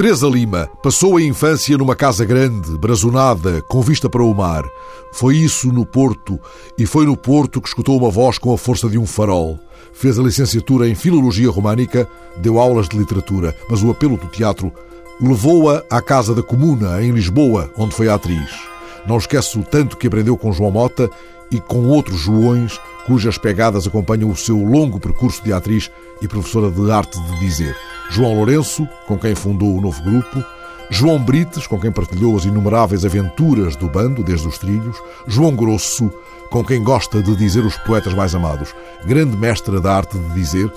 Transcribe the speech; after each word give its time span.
Teresa 0.00 0.26
Lima 0.26 0.66
passou 0.82 1.18
a 1.18 1.22
infância 1.22 1.76
numa 1.76 1.94
casa 1.94 2.24
grande, 2.24 2.70
brazonada, 2.78 3.60
com 3.60 3.82
vista 3.82 4.08
para 4.08 4.22
o 4.22 4.34
mar. 4.34 4.64
Foi 5.12 5.36
isso 5.36 5.70
no 5.70 5.84
Porto, 5.84 6.40
e 6.78 6.86
foi 6.86 7.04
no 7.04 7.14
Porto 7.14 7.60
que 7.60 7.68
escutou 7.68 7.98
uma 7.98 8.08
voz 8.08 8.38
com 8.38 8.50
a 8.50 8.56
força 8.56 8.88
de 8.88 8.96
um 8.96 9.04
farol. 9.04 9.58
Fez 9.92 10.18
a 10.18 10.22
licenciatura 10.22 10.88
em 10.88 10.94
Filologia 10.94 11.50
Românica, 11.50 12.08
deu 12.38 12.58
aulas 12.58 12.88
de 12.88 12.96
literatura, 12.96 13.54
mas 13.68 13.82
o 13.82 13.90
apelo 13.90 14.16
do 14.16 14.26
teatro 14.28 14.72
levou-a 15.20 15.84
à 15.90 16.00
Casa 16.00 16.34
da 16.34 16.42
Comuna, 16.42 17.02
em 17.02 17.10
Lisboa, 17.10 17.70
onde 17.76 17.94
foi 17.94 18.08
atriz. 18.08 18.58
Não 19.06 19.18
esquece 19.18 19.58
o 19.58 19.62
tanto 19.62 19.98
que 19.98 20.06
aprendeu 20.06 20.34
com 20.34 20.50
João 20.50 20.70
Mota 20.70 21.10
e 21.50 21.60
com 21.60 21.88
outros 21.88 22.20
Joões, 22.20 22.80
cujas 23.04 23.36
pegadas 23.36 23.86
acompanham 23.86 24.30
o 24.30 24.36
seu 24.36 24.56
longo 24.64 24.98
percurso 24.98 25.44
de 25.44 25.52
atriz 25.52 25.90
e 26.22 26.26
professora 26.26 26.70
de 26.70 26.90
arte 26.90 27.20
de 27.20 27.38
dizer. 27.40 27.76
João 28.10 28.34
Lourenço, 28.34 28.88
com 29.06 29.16
quem 29.16 29.34
fundou 29.34 29.76
o 29.76 29.80
novo 29.80 30.02
grupo, 30.02 30.44
João 30.90 31.22
Brites, 31.22 31.68
com 31.68 31.78
quem 31.78 31.92
partilhou 31.92 32.36
as 32.36 32.44
inumeráveis 32.44 33.04
aventuras 33.04 33.76
do 33.76 33.88
bando 33.88 34.24
desde 34.24 34.48
os 34.48 34.58
trilhos, 34.58 34.96
João 35.28 35.54
Grosso, 35.54 36.12
com 36.50 36.64
quem 36.64 36.82
gosta 36.82 37.22
de 37.22 37.36
dizer 37.36 37.64
os 37.64 37.76
poetas 37.78 38.12
mais 38.12 38.34
amados, 38.34 38.74
grande 39.04 39.36
mestra 39.36 39.80
da 39.80 39.94
arte 39.94 40.18
de 40.18 40.34
dizer. 40.34 40.70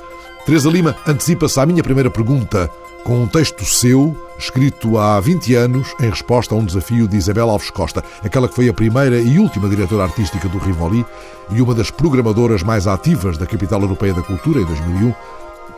Teresa 0.45 0.69
Lima 0.69 0.95
antecipa-se 1.07 1.59
à 1.59 1.65
minha 1.65 1.81
primeira 1.81 2.11
pergunta 2.11 2.69
com 3.03 3.23
um 3.23 3.27
texto 3.27 3.65
seu, 3.65 4.15
escrito 4.37 4.97
há 4.97 5.19
20 5.19 5.55
anos, 5.55 5.93
em 5.99 6.09
resposta 6.09 6.53
a 6.53 6.57
um 6.57 6.63
desafio 6.63 7.07
de 7.07 7.17
Isabel 7.17 7.49
Alves 7.49 7.69
Costa, 7.69 8.03
aquela 8.23 8.47
que 8.47 8.55
foi 8.55 8.69
a 8.69 8.73
primeira 8.73 9.19
e 9.19 9.39
última 9.39 9.67
diretora 9.67 10.03
artística 10.03 10.47
do 10.47 10.57
Rivoli 10.57 11.05
e 11.49 11.61
uma 11.61 11.73
das 11.73 11.91
programadoras 11.91 12.63
mais 12.63 12.87
ativas 12.87 13.37
da 13.37 13.45
Capital 13.45 13.81
Europeia 13.81 14.13
da 14.13 14.21
Cultura 14.21 14.61
em 14.61 14.65
2001, 14.65 15.13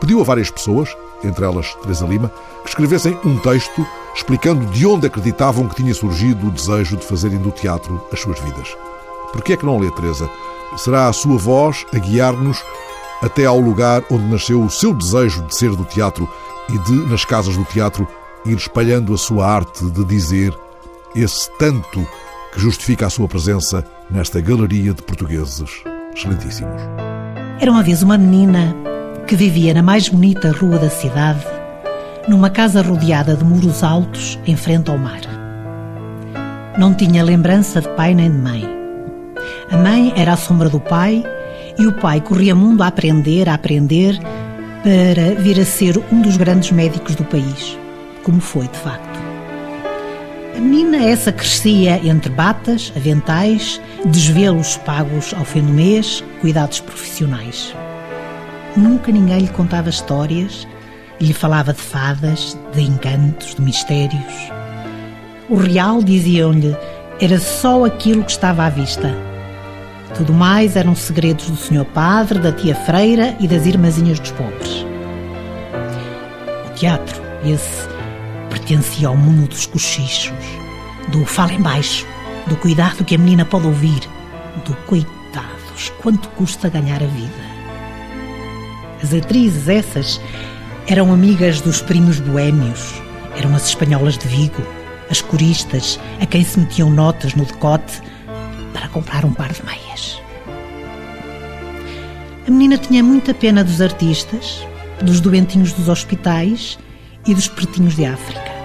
pediu 0.00 0.20
a 0.20 0.24
várias 0.24 0.50
pessoas, 0.50 0.88
entre 1.24 1.44
elas 1.44 1.74
Teresa 1.82 2.06
Lima, 2.06 2.30
que 2.62 2.68
escrevessem 2.68 3.18
um 3.24 3.38
texto 3.38 3.86
explicando 4.14 4.64
de 4.66 4.86
onde 4.86 5.06
acreditavam 5.06 5.68
que 5.68 5.76
tinha 5.76 5.94
surgido 5.94 6.46
o 6.46 6.50
desejo 6.50 6.96
de 6.96 7.04
fazerem 7.04 7.38
do 7.38 7.50
teatro 7.50 8.04
as 8.12 8.20
suas 8.20 8.38
vidas. 8.40 8.76
Por 9.32 9.42
que 9.42 9.52
é 9.52 9.56
que 9.56 9.66
não 9.66 9.78
lê, 9.78 9.90
Teresa? 9.90 10.28
Será 10.76 11.08
a 11.08 11.12
sua 11.12 11.36
voz 11.36 11.84
a 11.94 11.98
guiar-nos 11.98 12.62
até 13.22 13.44
ao 13.44 13.58
lugar 13.58 14.02
onde 14.10 14.24
nasceu 14.24 14.62
o 14.62 14.70
seu 14.70 14.92
desejo 14.92 15.42
de 15.42 15.54
ser 15.54 15.70
do 15.70 15.84
teatro 15.84 16.28
e 16.68 16.78
de, 16.78 16.92
nas 17.06 17.24
casas 17.24 17.56
do 17.56 17.64
teatro, 17.64 18.06
ir 18.44 18.56
espalhando 18.56 19.14
a 19.14 19.18
sua 19.18 19.46
arte 19.46 19.84
de 19.90 20.04
dizer 20.04 20.56
esse 21.14 21.50
tanto 21.58 22.06
que 22.52 22.60
justifica 22.60 23.06
a 23.06 23.10
sua 23.10 23.28
presença 23.28 23.84
nesta 24.10 24.40
galeria 24.40 24.92
de 24.92 25.02
portugueses 25.02 25.82
excelentíssimos. 26.14 26.82
Era 27.60 27.70
uma 27.70 27.82
vez 27.82 28.02
uma 28.02 28.18
menina 28.18 28.74
que 29.26 29.34
vivia 29.34 29.74
na 29.74 29.82
mais 29.82 30.08
bonita 30.08 30.52
rua 30.52 30.78
da 30.78 30.88
cidade, 30.88 31.44
numa 32.28 32.48
casa 32.48 32.80
rodeada 32.80 33.34
de 33.34 33.44
muros 33.44 33.82
altos 33.82 34.38
em 34.46 34.54
frente 34.54 34.88
ao 34.88 34.96
mar. 34.96 35.20
Não 36.78 36.94
tinha 36.94 37.24
lembrança 37.24 37.80
de 37.80 37.88
pai 37.90 38.14
nem 38.14 38.30
de 38.30 38.38
mãe. 38.38 38.64
A 39.72 39.76
mãe 39.76 40.12
era 40.16 40.34
a 40.34 40.36
sombra 40.36 40.68
do 40.68 40.78
pai 40.78 41.24
e 41.76 41.88
o 41.88 41.92
pai 41.92 42.20
corria 42.20 42.54
mundo 42.54 42.84
a 42.84 42.86
aprender, 42.86 43.48
a 43.48 43.54
aprender, 43.54 44.16
para 44.84 45.34
vir 45.42 45.60
a 45.60 45.64
ser 45.64 46.00
um 46.12 46.22
dos 46.22 46.36
grandes 46.36 46.70
médicos 46.70 47.16
do 47.16 47.24
país, 47.24 47.76
como 48.22 48.40
foi 48.40 48.68
de 48.68 48.78
facto. 48.78 49.18
A 50.56 50.60
menina 50.60 50.98
essa 50.98 51.32
crescia 51.32 52.00
entre 52.04 52.30
batas, 52.30 52.92
aventais, 52.96 53.80
desvelos 54.04 54.76
pagos 54.76 55.34
ao 55.36 55.44
fim 55.44 55.62
do 55.62 55.72
mês, 55.72 56.22
cuidados 56.40 56.78
profissionais. 56.78 57.74
Nunca 58.76 59.10
ninguém 59.10 59.40
lhe 59.40 59.48
contava 59.48 59.88
histórias 59.88 60.66
lhe 61.20 61.32
falava 61.32 61.72
de 61.72 61.80
fadas, 61.80 62.58
de 62.74 62.82
encantos, 62.82 63.54
de 63.54 63.62
mistérios. 63.62 64.50
O 65.48 65.56
real, 65.56 66.02
diziam-lhe, 66.02 66.76
era 67.20 67.38
só 67.38 67.84
aquilo 67.84 68.24
que 68.24 68.32
estava 68.32 68.64
à 68.64 68.68
vista. 68.68 69.14
Tudo 70.16 70.32
mais 70.32 70.76
eram 70.76 70.94
segredos 70.94 71.48
do 71.48 71.56
senhor 71.56 71.84
padre, 71.86 72.38
da 72.38 72.52
tia 72.52 72.74
freira 72.74 73.36
e 73.40 73.46
das 73.46 73.66
irmãzinhas 73.66 74.18
dos 74.18 74.32
pobres. 74.32 74.86
O 76.66 76.74
teatro, 76.74 77.22
esse, 77.44 77.88
pertencia 78.50 79.08
ao 79.08 79.16
mundo 79.16 79.48
dos 79.48 79.66
cochichos, 79.66 80.32
do 81.08 81.24
fala 81.24 81.52
em 81.52 81.60
baixo, 81.60 82.06
do 82.46 82.56
cuidado 82.56 83.04
que 83.04 83.14
a 83.14 83.18
menina 83.18 83.44
pode 83.44 83.66
ouvir, 83.66 84.00
do 84.64 84.74
coitados, 84.86 85.92
quanto 86.02 86.28
custa 86.30 86.68
ganhar 86.68 87.02
a 87.02 87.06
vida. 87.06 87.45
As 89.02 89.12
atrizes 89.12 89.68
essas 89.68 90.20
eram 90.88 91.12
amigas 91.12 91.60
dos 91.60 91.82
primos 91.82 92.18
boêmios, 92.18 92.94
eram 93.36 93.54
as 93.54 93.68
espanholas 93.68 94.16
de 94.16 94.26
Vigo, 94.26 94.62
as 95.10 95.20
coristas 95.20 96.00
a 96.20 96.26
quem 96.26 96.42
se 96.42 96.58
metiam 96.58 96.90
notas 96.90 97.34
no 97.34 97.44
decote 97.44 98.00
para 98.72 98.88
comprar 98.88 99.24
um 99.24 99.32
par 99.32 99.52
de 99.52 99.62
meias. 99.64 100.20
A 102.46 102.50
menina 102.50 102.78
tinha 102.78 103.02
muita 103.02 103.34
pena 103.34 103.62
dos 103.62 103.80
artistas, 103.80 104.64
dos 105.02 105.20
doentinhos 105.20 105.72
dos 105.72 105.88
hospitais 105.88 106.78
e 107.26 107.34
dos 107.34 107.48
pretinhos 107.48 107.96
de 107.96 108.06
África. 108.06 108.56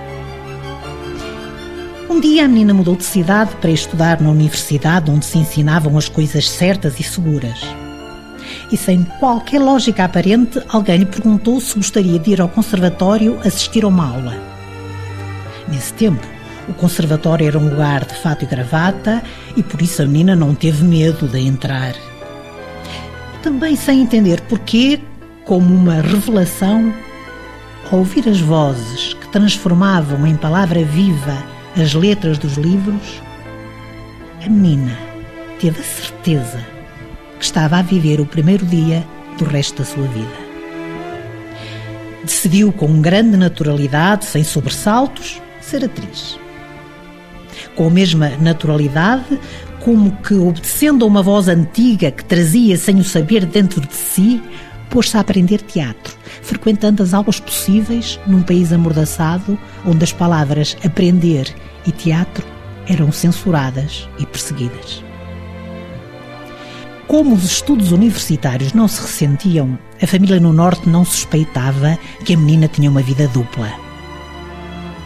Um 2.09 2.22
dia 2.22 2.46
a 2.46 2.47
menina 2.47 2.74
mudou 2.74 2.96
de 2.96 3.03
cidade 3.03 3.56
para 3.56 3.72
estudar 3.72 4.22
na 4.22 4.30
universidade 4.30 5.12
onde 5.12 5.25
se 5.25 5.38
ensinavam 5.38 5.97
as 5.97 6.08
coisas 6.08 6.50
certas 6.50 7.00
e 7.00 7.03
seguras 7.03 7.59
e 8.72 8.78
sem 8.78 9.04
qualquer 9.20 9.59
lógica 9.59 10.06
aparente, 10.06 10.62
alguém 10.70 10.98
lhe 10.98 11.06
perguntou 11.06 11.59
se 11.59 11.76
gostaria 11.76 12.18
de 12.18 12.32
ir 12.32 12.42
ao 12.42 12.48
conservatório 12.48 13.38
assistir 13.44 13.84
a 13.84 13.88
uma 13.88 14.08
aula. 14.08 14.36
Nesse 15.68 15.94
tempo, 15.94 16.26
o 16.70 16.74
conservatório 16.74 17.48
era 17.48 17.59
um 17.59 17.70
lugar 17.70 18.06
de 18.06 18.16
fato 18.16 18.44
e 18.44 18.48
gravata 18.48 19.22
e 19.58 19.64
por 19.64 19.82
isso 19.82 20.02
a 20.02 20.06
menina 20.06 20.36
não 20.36 20.56
teve 20.56 20.84
medo 20.84 21.28
de 21.28 21.40
entrar. 21.40 21.94
Também 23.44 23.76
sem 23.76 24.02
entender 24.02 24.40
porquê, 24.42 25.00
como 25.46 25.74
uma 25.74 25.96
revelação, 25.96 26.94
ao 27.92 28.00
ouvir 28.00 28.30
as 28.30 28.40
vozes 28.40 29.14
que 29.16 29.28
transformavam 29.30 30.26
em 30.26 30.36
palavra 30.36 30.84
viva 30.86 31.38
as 31.76 31.94
letras 31.94 32.38
dos 32.38 32.53
livros, 32.53 33.22
a 34.46 34.50
menina 34.50 34.98
teve 35.59 35.80
a 35.80 35.84
certeza 35.84 36.81
que 37.41 37.46
estava 37.46 37.79
a 37.79 37.81
viver 37.81 38.22
o 38.22 38.25
primeiro 38.25 38.63
dia 38.68 39.03
do 39.40 39.46
resto 39.46 39.79
da 39.79 39.85
sua 39.85 40.06
vida. 40.09 40.52
Decidiu 42.24 42.72
com 42.72 43.02
grande 43.02 43.35
naturalidade, 43.35 44.25
sem 44.25 44.44
sobressaltos, 44.44 45.41
ser 45.59 45.84
atriz. 45.84 46.38
Com 47.75 47.88
a 47.88 47.90
mesma 47.90 48.29
naturalidade, 48.38 49.40
como 49.79 50.16
que 50.18 50.35
obedecendo 50.35 51.03
a 51.03 51.07
uma 51.07 51.24
voz 51.24 51.47
antiga 51.47 52.12
que 52.12 52.24
trazia 52.24 52.78
sem 52.78 53.00
o 53.00 53.03
saber 53.03 53.44
dentro 53.47 53.81
de 53.81 53.96
si, 53.96 54.40
pôs-se 54.91 55.18
a 55.18 55.22
aprender 55.22 55.62
teatro, 55.62 56.16
frequentando 56.44 57.02
as 57.02 57.12
aulas 57.12 57.40
possíveis 57.40 58.19
num 58.28 58.44
país 58.44 58.72
amordaçado 58.72 59.58
onde 59.84 60.03
as 60.03 60.13
palavras 60.13 60.78
aprender 60.85 61.52
e 61.88 61.91
teatro 61.91 62.46
eram 62.88 63.12
censuradas 63.12 64.08
e 64.19 64.28
perseguidas. 64.28 65.10
Como 67.11 67.35
os 67.35 67.44
estudos 67.44 67.91
universitários 67.91 68.72
não 68.72 68.88
se 68.88 69.01
ressentiam, 69.01 69.77
a 70.01 70.07
família 70.07 70.39
no 70.39 70.53
Norte 70.53 70.88
não 70.88 71.03
suspeitava 71.03 71.99
que 72.23 72.33
a 72.33 72.38
menina 72.38 72.69
tinha 72.69 72.89
uma 72.89 73.01
vida 73.01 73.27
dupla. 73.27 73.69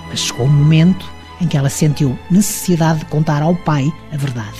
Mas 0.07 0.19
chegou 0.19 0.45
um 0.45 0.51
momento 0.51 1.03
em 1.41 1.47
que 1.47 1.57
ela 1.57 1.67
sentiu 1.67 2.15
necessidade 2.29 2.99
de 2.99 3.05
contar 3.05 3.41
ao 3.41 3.55
pai 3.55 3.91
a 4.13 4.17
verdade. 4.17 4.59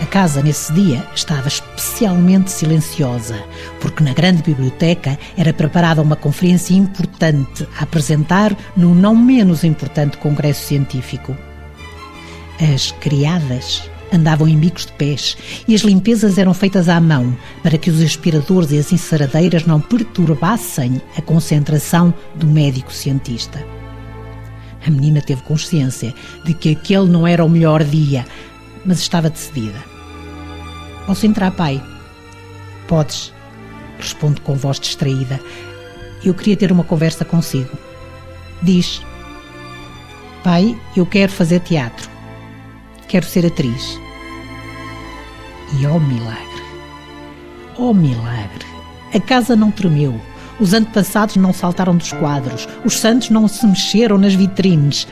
A 0.00 0.06
casa, 0.06 0.42
nesse 0.42 0.72
dia, 0.72 1.06
estava 1.14 1.46
especialmente 1.46 2.50
silenciosa, 2.50 3.44
porque 3.78 4.02
na 4.02 4.14
grande 4.14 4.42
biblioteca 4.42 5.18
era 5.36 5.52
preparada 5.52 6.00
uma 6.00 6.16
conferência 6.16 6.72
importante 6.72 7.68
a 7.78 7.82
apresentar 7.82 8.56
no 8.74 8.94
não 8.94 9.14
menos 9.14 9.62
importante 9.62 10.16
congresso 10.16 10.68
científico. 10.68 11.36
As 12.58 12.92
criadas 12.92 13.91
andavam 14.12 14.46
em 14.46 14.58
bicos 14.58 14.86
de 14.86 14.92
pés 14.92 15.36
e 15.66 15.74
as 15.74 15.80
limpezas 15.80 16.36
eram 16.38 16.52
feitas 16.52 16.88
à 16.88 17.00
mão 17.00 17.36
para 17.62 17.78
que 17.78 17.90
os 17.90 18.00
aspiradores 18.00 18.70
e 18.70 18.78
as 18.78 18.92
enceradeiras 18.92 19.64
não 19.64 19.80
perturbassem 19.80 21.00
a 21.16 21.22
concentração 21.22 22.12
do 22.34 22.46
médico 22.46 22.92
cientista. 22.92 23.64
A 24.86 24.90
menina 24.90 25.20
teve 25.20 25.42
consciência 25.42 26.12
de 26.44 26.54
que 26.54 26.72
aquele 26.72 27.08
não 27.08 27.26
era 27.26 27.44
o 27.44 27.48
melhor 27.48 27.82
dia, 27.84 28.26
mas 28.84 28.98
estava 28.98 29.30
decidida. 29.30 29.78
Posso 31.06 31.26
entrar, 31.26 31.50
pai? 31.52 31.82
Podes, 32.88 33.32
responde 33.98 34.40
com 34.40 34.54
voz 34.54 34.78
distraída. 34.78 35.40
Eu 36.24 36.34
queria 36.34 36.56
ter 36.56 36.70
uma 36.70 36.84
conversa 36.84 37.24
consigo. 37.24 37.76
Diz: 38.60 39.02
Pai, 40.42 40.78
eu 40.96 41.06
quero 41.06 41.32
fazer 41.32 41.60
teatro. 41.60 42.11
Quero 43.12 43.26
ser 43.26 43.44
atriz. 43.44 44.00
E 45.78 45.86
oh 45.86 46.00
milagre! 46.00 46.62
Oh 47.76 47.92
milagre! 47.92 48.64
A 49.12 49.20
casa 49.20 49.54
não 49.54 49.70
tremeu, 49.70 50.18
Os 50.58 50.72
antepassados 50.72 51.36
não 51.36 51.52
saltaram 51.52 51.94
dos 51.94 52.10
quadros, 52.10 52.66
os 52.86 52.98
santos 52.98 53.28
não 53.28 53.46
se 53.48 53.66
mexeram 53.66 54.16
nas 54.16 54.32
vitrines. 54.32 55.06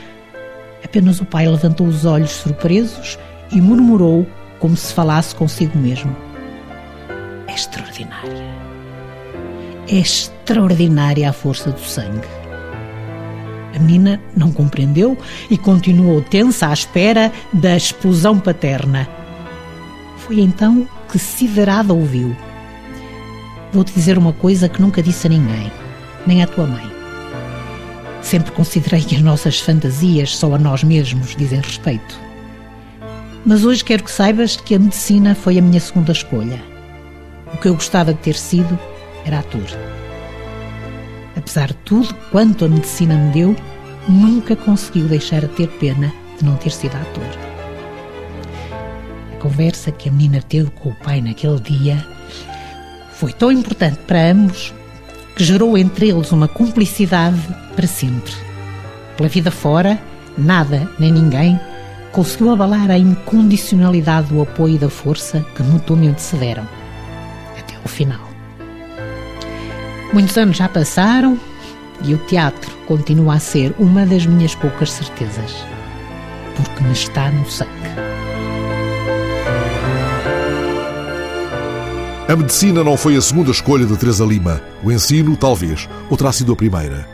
Apenas 0.83 1.21
o 1.21 1.25
pai 1.25 1.47
levantou 1.47 1.85
os 1.85 2.03
olhos 2.03 2.31
surpresos 2.31 3.19
e 3.51 3.61
murmurou 3.61 4.25
como 4.57 4.75
se 4.75 4.91
falasse 4.91 5.35
consigo 5.35 5.77
mesmo. 5.77 6.17
É 7.45 7.53
extraordinária. 7.53 8.45
É 9.87 9.97
extraordinária 9.97 11.29
a 11.29 11.33
força 11.33 11.69
do 11.69 11.81
sangue. 11.81 12.40
A 13.75 13.79
menina 13.79 14.19
não 14.35 14.51
compreendeu 14.51 15.17
e 15.49 15.57
continuou 15.57 16.21
tensa 16.21 16.67
à 16.67 16.73
espera 16.73 17.31
da 17.53 17.75
explosão 17.75 18.39
paterna. 18.39 19.07
Foi 20.17 20.39
então 20.39 20.87
que 21.09 21.17
siderada 21.17 21.93
ouviu. 21.93 22.35
Vou-te 23.71 23.93
dizer 23.93 24.17
uma 24.17 24.33
coisa 24.33 24.67
que 24.67 24.81
nunca 24.81 25.01
disse 25.01 25.27
a 25.27 25.29
ninguém, 25.29 25.71
nem 26.27 26.43
à 26.43 26.47
tua 26.47 26.67
mãe. 26.67 26.91
Sempre 28.21 28.51
considerei 28.51 29.01
que 29.01 29.15
as 29.15 29.21
nossas 29.21 29.59
fantasias 29.59 30.35
só 30.35 30.53
a 30.53 30.57
nós 30.57 30.83
mesmos 30.83 31.35
dizem 31.35 31.59
respeito. 31.59 32.19
Mas 33.45 33.65
hoje 33.65 33.83
quero 33.83 34.03
que 34.03 34.11
saibas 34.11 34.55
que 34.55 34.75
a 34.75 34.79
medicina 34.79 35.33
foi 35.33 35.57
a 35.57 35.61
minha 35.61 35.79
segunda 35.79 36.11
escolha. 36.11 36.61
O 37.53 37.57
que 37.57 37.67
eu 37.67 37.73
gostava 37.73 38.13
de 38.13 38.19
ter 38.19 38.35
sido 38.35 38.77
era 39.25 39.39
ator. 39.39 39.65
Apesar 41.35 41.67
de 41.67 41.73
tudo 41.85 42.13
quanto 42.31 42.65
a 42.65 42.67
medicina 42.67 43.15
me 43.15 43.31
deu, 43.31 43.55
nunca 44.07 44.55
conseguiu 44.55 45.07
deixar 45.07 45.41
de 45.41 45.47
ter 45.49 45.67
pena 45.67 46.11
de 46.37 46.45
não 46.45 46.55
ter 46.57 46.71
sido 46.71 46.95
ator. 46.95 47.23
A 49.33 49.37
conversa 49.37 49.91
que 49.91 50.09
a 50.09 50.11
menina 50.11 50.41
teve 50.41 50.69
com 50.71 50.89
o 50.89 50.95
pai 50.95 51.21
naquele 51.21 51.59
dia 51.59 52.05
foi 53.13 53.31
tão 53.33 53.51
importante 53.51 53.99
para 54.07 54.31
ambos 54.31 54.73
que 55.35 55.43
gerou 55.43 55.77
entre 55.77 56.09
eles 56.09 56.31
uma 56.31 56.47
cumplicidade 56.47 57.39
para 57.75 57.87
sempre. 57.87 58.33
Pela 59.15 59.29
vida 59.29 59.51
fora, 59.51 59.99
nada 60.37 60.89
nem 60.99 61.11
ninguém 61.11 61.59
conseguiu 62.11 62.51
abalar 62.51 62.91
a 62.91 62.97
incondicionalidade 62.97 64.27
do 64.27 64.41
apoio 64.41 64.75
e 64.75 64.79
da 64.79 64.89
força 64.89 65.45
que 65.55 65.63
mutuamente 65.63 66.21
se 66.21 66.35
deram. 66.35 66.67
Até 67.57 67.75
ao 67.75 67.87
final. 67.87 68.30
Muitos 70.13 70.37
anos 70.37 70.57
já 70.57 70.67
passaram 70.67 71.39
e 72.03 72.13
o 72.13 72.17
teatro 72.17 72.69
continua 72.85 73.35
a 73.35 73.39
ser 73.39 73.73
uma 73.79 74.05
das 74.05 74.25
minhas 74.25 74.53
poucas 74.53 74.91
certezas, 74.91 75.55
porque 76.55 76.83
me 76.83 76.91
está 76.91 77.31
no 77.31 77.49
sangue. 77.49 77.71
A 82.27 82.35
medicina 82.35 82.83
não 82.83 82.97
foi 82.97 83.15
a 83.15 83.21
segunda 83.21 83.51
escolha 83.51 83.85
de 83.85 83.97
Teresa 83.97 84.25
Lima. 84.25 84.61
O 84.83 84.91
ensino, 84.91 85.35
talvez, 85.37 85.87
ou 86.09 86.17
terá 86.17 86.31
sido 86.31 86.51
a 86.51 86.55
primeira. 86.55 87.07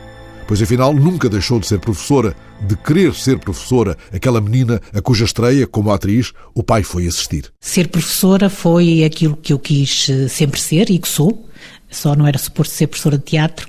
Pois 0.48 0.62
afinal 0.62 0.94
nunca 0.94 1.28
deixou 1.28 1.60
de 1.60 1.68
ser 1.68 1.80
professora, 1.80 2.36
de 2.62 2.76
querer 2.78 3.14
ser 3.14 3.38
professora, 3.38 3.98
aquela 4.14 4.40
menina 4.40 4.82
a 4.94 5.02
cuja 5.02 5.26
estreia 5.26 5.68
como 5.68 5.92
atriz 5.92 6.34
o 6.56 6.64
pai 6.64 6.84
foi 6.84 7.06
assistir. 7.06 7.52
Ser 7.60 7.90
professora 7.90 8.50
foi 8.50 9.04
aquilo 9.04 9.36
que 9.36 9.54
eu 9.54 9.60
quis 9.60 10.08
eh, 10.10 10.28
sempre 10.28 10.60
ser 10.60 10.90
e 10.90 10.98
que 10.98 11.08
sou. 11.08 11.47
Só 11.90 12.16
não 12.16 12.28
era 12.28 12.38
suposto 12.38 12.74
ser 12.74 12.88
professora 12.88 13.18
de 13.18 13.24
teatro, 13.24 13.68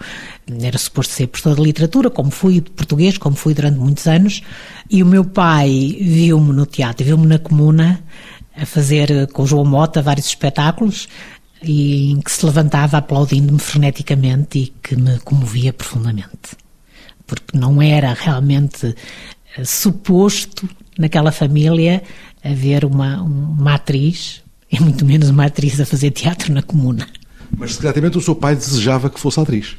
era 0.61 0.79
suposto 0.79 1.13
ser 1.13 1.27
professora 1.29 1.57
de 1.57 1.63
literatura, 1.63 2.11
como 2.11 2.31
fui 2.31 2.55
de 2.61 2.71
português, 2.71 3.19
como 3.19 3.37
fui 3.37 3.55
durante 3.55 3.79
muitos 3.79 4.07
anos. 4.07 4.43
E 4.91 5.03
o 5.03 5.07
meu 5.07 5.25
pai 5.25 5.97
viu-me 6.01 6.53
no 6.53 6.67
teatro, 6.67 7.05
viu-me 7.05 7.27
na 7.27 7.39
comuna 7.39 8.03
a 8.57 8.67
fazer 8.67 9.11
eh, 9.11 9.27
com 9.27 9.47
João 9.47 9.65
Mota 9.65 10.03
vários 10.03 10.27
espetáculos 10.27 11.09
e 11.63 12.13
em 12.13 12.21
que 12.21 12.31
se 12.31 12.45
levantava 12.45 12.99
aplaudindo-me 12.99 13.59
freneticamente 13.59 14.59
e 14.59 14.67
que 14.83 14.97
me 14.97 15.19
comovia 15.21 15.73
profundamente. 15.73 16.57
Porque 17.27 17.57
não 17.57 17.81
era 17.81 18.13
realmente 18.15 18.95
eh, 19.57 19.65
suposto 19.65 20.69
naquela 20.99 21.31
família 21.31 22.03
haver 22.43 22.85
uma, 22.85 23.23
uma 23.23 23.75
atriz, 23.75 24.43
e 24.71 24.81
muito 24.81 25.05
menos 25.05 25.29
uma 25.31 25.47
atriz 25.47 25.81
a 25.81 25.87
fazer 25.87 26.11
teatro 26.11 26.53
na 26.53 26.63
comuna. 26.63 27.07
Mas 27.57 27.75
secretamente 27.75 28.19
o 28.19 28.21
seu 28.21 28.35
pai 28.35 28.55
desejava 28.55 29.11
que 29.11 29.21
fosse 29.21 29.41
atriz. 29.41 29.77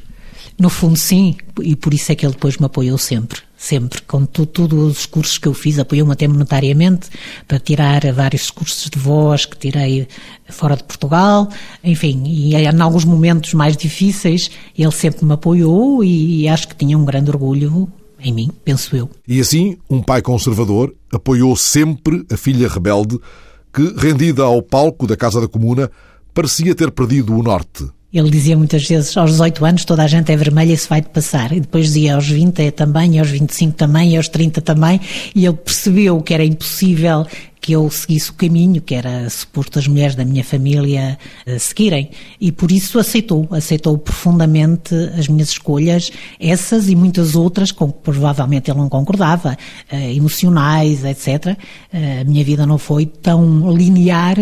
No 0.58 0.68
fundo, 0.68 0.98
sim, 0.98 1.36
e 1.62 1.74
por 1.74 1.94
isso 1.94 2.12
é 2.12 2.14
que 2.14 2.26
ele 2.26 2.34
depois 2.34 2.58
me 2.58 2.66
apoiou 2.66 2.98
sempre. 2.98 3.40
Sempre, 3.56 4.00
com 4.02 4.24
todos 4.24 4.98
os 4.98 5.06
cursos 5.06 5.36
que 5.36 5.46
eu 5.46 5.54
fiz, 5.54 5.78
apoiou-me 5.78 6.12
até 6.12 6.26
monetariamente 6.26 7.08
para 7.46 7.58
tirar 7.58 8.00
vários 8.12 8.50
cursos 8.50 8.88
de 8.88 8.98
voz 8.98 9.44
que 9.44 9.56
tirei 9.56 10.08
fora 10.48 10.76
de 10.76 10.84
Portugal, 10.84 11.48
enfim, 11.84 12.22
e 12.26 12.54
em 12.54 12.80
alguns 12.80 13.04
momentos 13.04 13.52
mais 13.52 13.76
difíceis 13.76 14.50
ele 14.76 14.92
sempre 14.92 15.26
me 15.26 15.34
apoiou 15.34 16.02
e 16.02 16.48
acho 16.48 16.68
que 16.68 16.74
tinha 16.74 16.96
um 16.96 17.04
grande 17.04 17.30
orgulho 17.30 17.86
em 18.18 18.32
mim, 18.32 18.50
penso 18.64 18.96
eu. 18.96 19.10
E 19.28 19.40
assim, 19.40 19.76
um 19.88 20.02
pai 20.02 20.22
conservador 20.22 20.94
apoiou 21.12 21.54
sempre 21.54 22.24
a 22.30 22.36
filha 22.36 22.68
rebelde 22.68 23.18
que, 23.72 23.94
rendida 23.96 24.42
ao 24.42 24.62
palco 24.62 25.06
da 25.06 25.16
Casa 25.16 25.40
da 25.40 25.48
Comuna, 25.48 25.90
parecia 26.34 26.74
ter 26.74 26.90
perdido 26.90 27.34
o 27.36 27.42
norte. 27.42 27.88
Ele 28.12 28.28
dizia 28.28 28.56
muitas 28.56 28.88
vezes, 28.88 29.16
aos 29.16 29.30
18 29.30 29.64
anos 29.64 29.84
toda 29.84 30.02
a 30.02 30.06
gente 30.08 30.32
é 30.32 30.36
vermelha 30.36 30.72
e 30.72 30.76
se 30.76 30.88
vai 30.88 31.00
de 31.00 31.08
passar. 31.10 31.52
E 31.52 31.60
depois 31.60 31.86
dizia 31.86 32.16
aos 32.16 32.28
20 32.28 32.58
é 32.60 32.70
também, 32.72 33.20
aos 33.20 33.30
25 33.30 33.76
também, 33.76 34.16
aos 34.16 34.28
30 34.28 34.60
também. 34.60 35.00
E 35.32 35.46
ele 35.46 35.56
percebeu 35.56 36.20
que 36.20 36.34
era 36.34 36.44
impossível 36.44 37.24
que 37.60 37.72
eu 37.72 37.88
seguisse 37.90 38.30
o 38.30 38.34
caminho 38.34 38.80
que 38.80 38.94
era 38.94 39.28
suposto 39.28 39.78
as 39.78 39.86
mulheres 39.86 40.16
da 40.16 40.24
minha 40.24 40.42
família 40.42 41.18
uh, 41.46 41.60
seguirem. 41.60 42.10
E 42.40 42.50
por 42.50 42.72
isso 42.72 42.98
aceitou, 42.98 43.46
aceitou 43.52 43.96
profundamente 43.98 44.92
as 45.16 45.28
minhas 45.28 45.50
escolhas, 45.50 46.10
essas 46.40 46.88
e 46.88 46.96
muitas 46.96 47.36
outras 47.36 47.70
com 47.70 47.92
que 47.92 48.00
provavelmente 48.00 48.70
ele 48.70 48.80
não 48.80 48.88
concordava, 48.88 49.56
uh, 49.92 49.96
emocionais, 49.96 51.04
etc. 51.04 51.56
Uh, 51.92 52.22
a 52.22 52.24
minha 52.24 52.44
vida 52.44 52.66
não 52.66 52.78
foi 52.78 53.06
tão 53.06 53.72
linear 53.72 54.36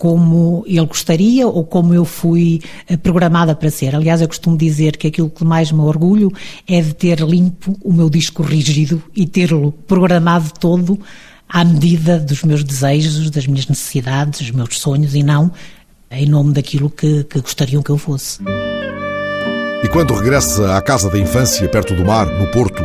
como 0.00 0.64
ele 0.66 0.86
gostaria 0.86 1.46
ou 1.46 1.62
como 1.62 1.92
eu 1.92 2.06
fui 2.06 2.62
eh, 2.88 2.96
programada 2.96 3.54
para 3.54 3.70
ser. 3.70 3.94
Aliás, 3.94 4.22
eu 4.22 4.28
costumo 4.28 4.56
dizer 4.56 4.96
que 4.96 5.08
aquilo 5.08 5.28
que 5.28 5.44
mais 5.44 5.70
me 5.70 5.80
orgulho 5.80 6.32
é 6.66 6.80
de 6.80 6.94
ter 6.94 7.20
limpo 7.20 7.76
o 7.84 7.92
meu 7.92 8.08
disco 8.08 8.42
rígido 8.42 9.02
e 9.14 9.26
tê-lo 9.26 9.72
programado 9.86 10.52
todo 10.58 10.98
à 11.46 11.62
medida 11.62 12.18
dos 12.18 12.42
meus 12.44 12.64
desejos, 12.64 13.28
das 13.28 13.46
minhas 13.46 13.66
necessidades, 13.66 14.40
dos 14.40 14.50
meus 14.52 14.78
sonhos 14.78 15.14
e 15.14 15.22
não 15.22 15.52
em 16.10 16.24
nome 16.24 16.54
daquilo 16.54 16.88
que, 16.88 17.22
que 17.24 17.38
gostariam 17.38 17.82
que 17.82 17.90
eu 17.90 17.98
fosse. 17.98 18.40
E 19.84 19.88
quando 19.88 20.14
regressa 20.14 20.78
à 20.78 20.80
casa 20.80 21.10
da 21.10 21.18
infância, 21.18 21.68
perto 21.68 21.94
do 21.94 22.06
mar, 22.06 22.24
no 22.26 22.46
Porto, 22.46 22.82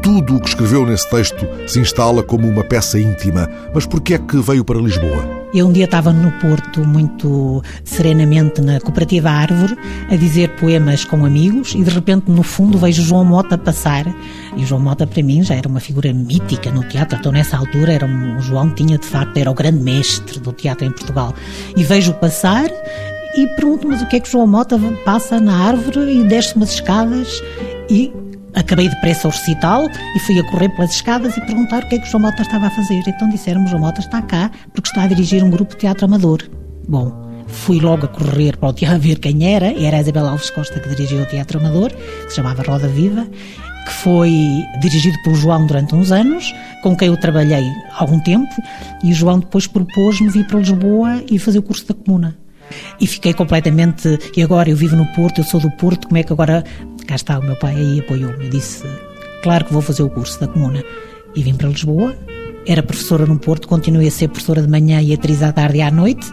tudo 0.00 0.36
o 0.36 0.40
que 0.40 0.50
escreveu 0.50 0.86
nesse 0.86 1.10
texto 1.10 1.44
se 1.66 1.80
instala 1.80 2.22
como 2.22 2.46
uma 2.46 2.62
peça 2.62 2.96
íntima. 2.96 3.50
Mas 3.74 3.86
por 3.86 4.00
que 4.00 4.14
é 4.14 4.18
que 4.18 4.36
veio 4.36 4.64
para 4.64 4.78
Lisboa? 4.78 5.37
Eu 5.52 5.66
um 5.66 5.72
dia 5.72 5.86
estava 5.86 6.12
no 6.12 6.30
Porto, 6.32 6.84
muito 6.84 7.62
serenamente 7.82 8.60
na 8.60 8.78
Cooperativa 8.80 9.30
Árvore, 9.30 9.78
a 10.10 10.14
dizer 10.14 10.50
poemas 10.56 11.04
com 11.06 11.24
amigos 11.24 11.74
e 11.74 11.82
de 11.82 11.90
repente 11.90 12.30
no 12.30 12.42
fundo 12.42 12.76
vejo 12.76 13.02
João 13.02 13.24
Mota 13.24 13.56
passar. 13.56 14.04
E 14.56 14.64
João 14.66 14.80
Mota 14.80 15.06
para 15.06 15.22
mim 15.22 15.42
já 15.42 15.54
era 15.54 15.66
uma 15.66 15.80
figura 15.80 16.12
mítica 16.12 16.70
no 16.70 16.84
teatro, 16.84 17.18
então 17.18 17.32
nessa 17.32 17.56
altura 17.56 17.92
era 17.94 18.04
um, 18.04 18.36
o 18.36 18.42
João 18.42 18.70
tinha 18.74 18.98
de 18.98 19.06
facto, 19.06 19.38
era 19.38 19.50
o 19.50 19.54
grande 19.54 19.82
mestre 19.82 20.38
do 20.38 20.52
teatro 20.52 20.84
em 20.84 20.90
Portugal. 20.90 21.34
E 21.74 21.82
vejo 21.82 22.12
passar 22.14 22.68
e 23.34 23.46
pergunto, 23.56 23.88
mas 23.88 24.02
o 24.02 24.06
que 24.06 24.16
é 24.16 24.20
que 24.20 24.30
João 24.30 24.46
Mota 24.46 24.78
passa 25.04 25.40
na 25.40 25.56
árvore 25.66 26.00
e 26.12 26.24
desce 26.24 26.56
umas 26.56 26.72
escadas 26.72 27.42
e 27.88 28.12
Acabei 28.54 28.88
depressa 28.88 29.28
o 29.28 29.30
recital 29.30 29.86
e 30.16 30.18
fui 30.20 30.38
a 30.38 30.44
correr 30.50 30.68
pelas 30.70 30.92
escadas 30.92 31.36
e 31.36 31.40
perguntar 31.42 31.84
o 31.84 31.88
que 31.88 31.96
é 31.96 31.98
que 31.98 32.06
o 32.06 32.10
João 32.10 32.22
Mota 32.22 32.42
estava 32.42 32.66
a 32.66 32.70
fazer. 32.70 33.02
Então 33.06 33.28
disseram-me, 33.28 33.68
João 33.68 33.82
Mota 33.82 34.00
está 34.00 34.22
cá 34.22 34.50
porque 34.74 34.88
está 34.88 35.02
a 35.02 35.06
dirigir 35.06 35.44
um 35.44 35.50
grupo 35.50 35.72
de 35.72 35.80
teatro 35.80 36.06
amador. 36.06 36.42
Bom, 36.88 37.28
fui 37.46 37.80
logo 37.80 38.06
a 38.06 38.08
correr 38.08 38.56
para 38.56 38.70
o 38.70 38.72
teatro 38.72 39.00
ver 39.00 39.18
quem 39.18 39.54
era. 39.54 39.66
Era 39.66 39.98
a 39.98 40.00
Isabel 40.00 40.26
Alves 40.26 40.50
Costa 40.50 40.80
que 40.80 40.88
dirigia 40.88 41.22
o 41.22 41.26
Teatro 41.26 41.58
Amador, 41.58 41.90
que 41.90 42.30
se 42.30 42.36
chamava 42.36 42.62
Roda 42.62 42.88
Viva, 42.88 43.26
que 43.84 43.92
foi 43.92 44.32
dirigido 44.80 45.16
pelo 45.22 45.36
João 45.36 45.66
durante 45.66 45.94
uns 45.94 46.10
anos, 46.10 46.54
com 46.82 46.96
quem 46.96 47.08
eu 47.08 47.16
trabalhei 47.16 47.64
algum 47.96 48.20
tempo, 48.20 48.54
e 49.02 49.12
o 49.12 49.14
João 49.14 49.40
depois 49.40 49.66
propôs-me 49.66 50.28
vir 50.28 50.46
para 50.46 50.58
Lisboa 50.58 51.22
e 51.30 51.38
fazer 51.38 51.58
o 51.58 51.62
curso 51.62 51.86
da 51.86 51.94
Comuna. 51.94 52.36
E 53.00 53.06
fiquei 53.06 53.32
completamente. 53.32 54.18
E 54.36 54.42
agora 54.42 54.68
eu 54.68 54.76
vivo 54.76 54.96
no 54.96 55.06
Porto, 55.14 55.38
eu 55.38 55.44
sou 55.44 55.60
do 55.60 55.70
Porto, 55.70 56.08
como 56.08 56.18
é 56.18 56.22
que 56.22 56.32
agora 56.32 56.64
cá 57.08 57.16
está, 57.16 57.38
o 57.38 57.42
meu 57.42 57.56
pai 57.56 57.74
aí 57.74 58.00
apoiou-me. 58.00 58.44
Eu 58.44 58.50
disse, 58.50 58.84
claro 59.42 59.64
que 59.64 59.72
vou 59.72 59.80
fazer 59.80 60.02
o 60.02 60.10
curso 60.10 60.38
da 60.38 60.46
Comuna. 60.46 60.84
E 61.34 61.42
vim 61.42 61.54
para 61.54 61.68
Lisboa, 61.68 62.14
era 62.66 62.82
professora 62.82 63.24
no 63.24 63.38
Porto, 63.38 63.66
continuei 63.66 64.08
a 64.08 64.10
ser 64.10 64.28
professora 64.28 64.60
de 64.60 64.68
manhã 64.68 65.00
e 65.00 65.14
atriz 65.14 65.42
à 65.42 65.50
tarde 65.50 65.78
e 65.78 65.82
à 65.82 65.90
noite. 65.90 66.30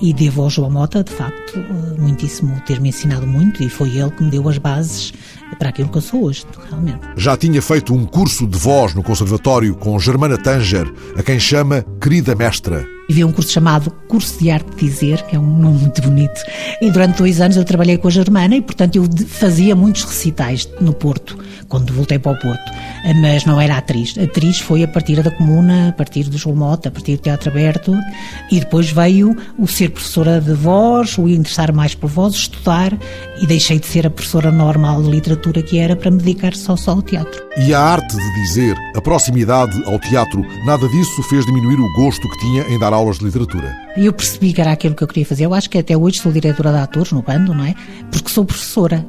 E 0.00 0.12
devo 0.12 0.42
ao 0.42 0.50
João 0.50 0.70
Mota, 0.70 1.04
de 1.04 1.12
facto, 1.12 1.58
muitíssimo 1.98 2.60
ter-me 2.66 2.88
ensinado 2.88 3.26
muito 3.26 3.62
e 3.62 3.68
foi 3.68 3.96
ele 3.96 4.10
que 4.10 4.24
me 4.24 4.30
deu 4.30 4.48
as 4.48 4.58
bases 4.58 5.12
para 5.58 5.68
aquilo 5.68 5.88
que 5.88 5.98
eu 5.98 6.02
sou 6.02 6.24
hoje, 6.24 6.44
realmente. 6.68 7.00
Já 7.16 7.36
tinha 7.36 7.62
feito 7.62 7.94
um 7.94 8.04
curso 8.04 8.46
de 8.46 8.58
voz 8.58 8.92
no 8.92 9.04
Conservatório 9.04 9.74
com 9.76 9.98
Germana 9.98 10.36
Tanger, 10.36 10.92
a 11.16 11.22
quem 11.22 11.38
chama 11.38 11.84
Querida 12.00 12.34
Mestra. 12.34 12.93
Havia 13.10 13.26
um 13.26 13.32
curso 13.32 13.52
chamado 13.52 13.90
Curso 14.08 14.38
de 14.38 14.50
Arte 14.50 14.70
de 14.76 14.88
Dizer, 14.88 15.22
que 15.22 15.36
é 15.36 15.38
um 15.38 15.58
nome 15.58 15.78
muito 15.80 16.00
bonito, 16.00 16.40
e 16.80 16.90
durante 16.90 17.18
dois 17.18 17.40
anos 17.40 17.56
eu 17.56 17.64
trabalhei 17.64 17.98
com 17.98 18.08
a 18.08 18.10
Germana 18.10 18.56
e, 18.56 18.62
portanto, 18.62 18.96
eu 18.96 19.04
fazia 19.26 19.76
muitos 19.76 20.04
recitais 20.04 20.68
no 20.80 20.92
Porto, 20.94 21.38
quando 21.68 21.92
voltei 21.92 22.18
para 22.18 22.32
o 22.32 22.38
Porto, 22.38 22.72
mas 23.20 23.44
não 23.44 23.60
era 23.60 23.76
atriz. 23.76 24.16
Atriz 24.16 24.60
foi 24.60 24.84
a 24.84 24.88
partir 24.88 25.22
da 25.22 25.30
Comuna, 25.30 25.88
a 25.90 25.92
partir 25.92 26.24
do 26.24 26.38
João 26.38 26.56
Mota, 26.56 26.88
a 26.88 26.92
partir 26.92 27.16
do 27.16 27.22
Teatro 27.22 27.50
Aberto, 27.50 27.94
e 28.50 28.60
depois 28.60 28.90
veio 28.90 29.36
o 29.58 29.66
ser 29.66 29.90
professora 29.90 30.40
de 30.40 30.54
voz, 30.54 31.18
o 31.18 31.28
interessar 31.28 31.72
mais 31.72 31.94
por 31.94 32.08
voz, 32.08 32.34
estudar, 32.34 32.96
e 33.42 33.46
deixei 33.46 33.78
de 33.78 33.86
ser 33.86 34.06
a 34.06 34.10
professora 34.10 34.50
normal 34.50 35.02
de 35.02 35.10
literatura 35.10 35.62
que 35.62 35.78
era 35.78 35.94
para 35.94 36.10
me 36.10 36.18
dedicar 36.18 36.54
só, 36.54 36.74
só 36.76 36.92
ao 36.92 37.02
teatro. 37.02 37.42
E 37.58 37.74
a 37.74 37.80
arte 37.80 38.16
de 38.16 38.34
dizer, 38.46 38.76
a 38.96 39.00
proximidade 39.00 39.82
ao 39.84 39.98
teatro, 39.98 40.44
nada 40.64 40.88
disso 40.88 41.22
fez 41.24 41.44
diminuir 41.44 41.78
o 41.78 41.92
gosto 41.94 42.28
que 42.30 42.38
tinha 42.38 42.62
em 42.62 42.78
dar 42.78 42.93
aulas 42.94 43.18
de 43.18 43.24
literatura. 43.24 43.74
E 43.96 44.06
eu 44.06 44.12
percebi 44.12 44.52
que 44.52 44.60
era 44.60 44.72
aquilo 44.72 44.94
que 44.94 45.02
eu 45.02 45.08
queria 45.08 45.26
fazer. 45.26 45.44
Eu 45.44 45.54
acho 45.54 45.68
que 45.68 45.78
até 45.78 45.96
hoje 45.96 46.20
sou 46.20 46.32
diretora 46.32 46.72
de 46.72 46.78
atores 46.78 47.12
no 47.12 47.22
bando, 47.22 47.54
não 47.54 47.64
é? 47.64 47.74
Porque 48.10 48.28
sou 48.30 48.44
professora. 48.44 49.04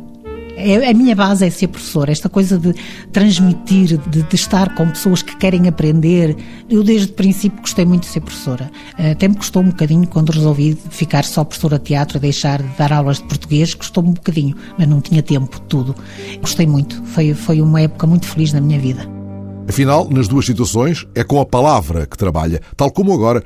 É, 0.57 0.89
a 0.89 0.93
minha 0.93 1.13
base 1.15 1.45
é 1.45 1.49
ser 1.49 1.67
professora, 1.67 2.13
esta 2.13 2.29
coisa 2.29 2.57
de 2.57 2.73
transmitir, 3.11 3.97
de, 3.97 4.23
de, 4.23 4.35
estar 4.35 4.73
com 4.73 4.89
pessoas 4.89 5.21
que 5.21 5.35
querem 5.35 5.67
aprender. 5.67 6.35
Eu, 6.69 6.81
desde 6.81 7.11
o 7.11 7.13
princípio, 7.13 7.59
gostei 7.59 7.85
muito 7.85 8.03
de 8.03 8.07
ser 8.07 8.21
professora. 8.21 8.71
Até 8.97 9.27
me 9.27 9.35
custou 9.35 9.61
um 9.61 9.67
bocadinho 9.67 10.07
quando 10.07 10.31
resolvi 10.31 10.77
ficar 10.89 11.25
só 11.25 11.43
professora 11.43 11.77
de 11.77 11.85
teatro, 11.85 12.19
deixar 12.19 12.61
de 12.61 12.69
dar 12.77 12.93
aulas 12.93 13.17
de 13.17 13.23
português, 13.23 13.73
custou-me 13.73 14.09
um 14.09 14.13
bocadinho, 14.13 14.55
mas 14.77 14.87
não 14.87 15.01
tinha 15.01 15.21
tempo, 15.21 15.59
tudo. 15.61 15.93
Gostei 16.39 16.65
muito, 16.65 17.03
foi, 17.03 17.33
foi 17.33 17.59
uma 17.59 17.81
época 17.81 18.07
muito 18.07 18.25
feliz 18.25 18.53
na 18.53 18.61
minha 18.61 18.79
vida. 18.79 19.05
Afinal, 19.67 20.07
nas 20.09 20.27
duas 20.27 20.45
situações, 20.45 21.05
é 21.15 21.23
com 21.23 21.41
a 21.41 21.45
palavra 21.45 22.05
que 22.05 22.17
trabalha, 22.17 22.61
tal 22.77 22.91
como 22.91 23.11
agora 23.11 23.43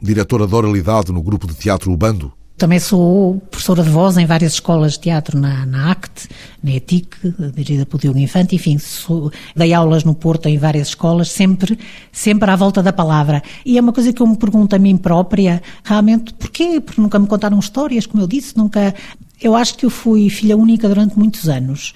diretora 0.00 0.46
de 0.46 0.54
oralidade 0.54 1.12
no 1.12 1.22
grupo 1.22 1.46
de 1.46 1.54
teatro 1.54 1.92
Ubando. 1.92 2.32
Também 2.56 2.80
sou 2.80 3.38
professora 3.50 3.82
de 3.82 3.90
voz 3.90 4.16
em 4.16 4.24
várias 4.24 4.54
escolas 4.54 4.92
de 4.92 5.00
teatro 5.00 5.38
na, 5.38 5.66
na 5.66 5.90
ACT, 5.90 6.26
na 6.62 6.72
ETIC, 6.72 7.34
dirigida 7.54 7.84
pelo 7.84 8.00
Diogo 8.00 8.18
Infante, 8.18 8.56
enfim, 8.56 8.78
sou, 8.78 9.30
dei 9.54 9.74
aulas 9.74 10.04
no 10.04 10.14
Porto 10.14 10.46
em 10.46 10.56
várias 10.56 10.88
escolas, 10.88 11.30
sempre, 11.30 11.78
sempre 12.10 12.50
à 12.50 12.56
volta 12.56 12.82
da 12.82 12.94
palavra. 12.94 13.42
E 13.64 13.76
é 13.76 13.80
uma 13.80 13.92
coisa 13.92 14.10
que 14.10 14.22
eu 14.22 14.26
me 14.26 14.38
pergunto 14.38 14.74
a 14.74 14.78
mim 14.78 14.96
própria, 14.96 15.62
realmente, 15.84 16.32
porquê? 16.32 16.80
Porque 16.80 16.98
nunca 16.98 17.18
me 17.18 17.26
contaram 17.26 17.58
histórias, 17.58 18.06
como 18.06 18.22
eu 18.22 18.26
disse, 18.26 18.56
nunca... 18.56 18.94
Eu 19.38 19.54
acho 19.54 19.76
que 19.76 19.84
eu 19.84 19.90
fui 19.90 20.30
filha 20.30 20.56
única 20.56 20.88
durante 20.88 21.18
muitos 21.18 21.50
anos. 21.50 21.92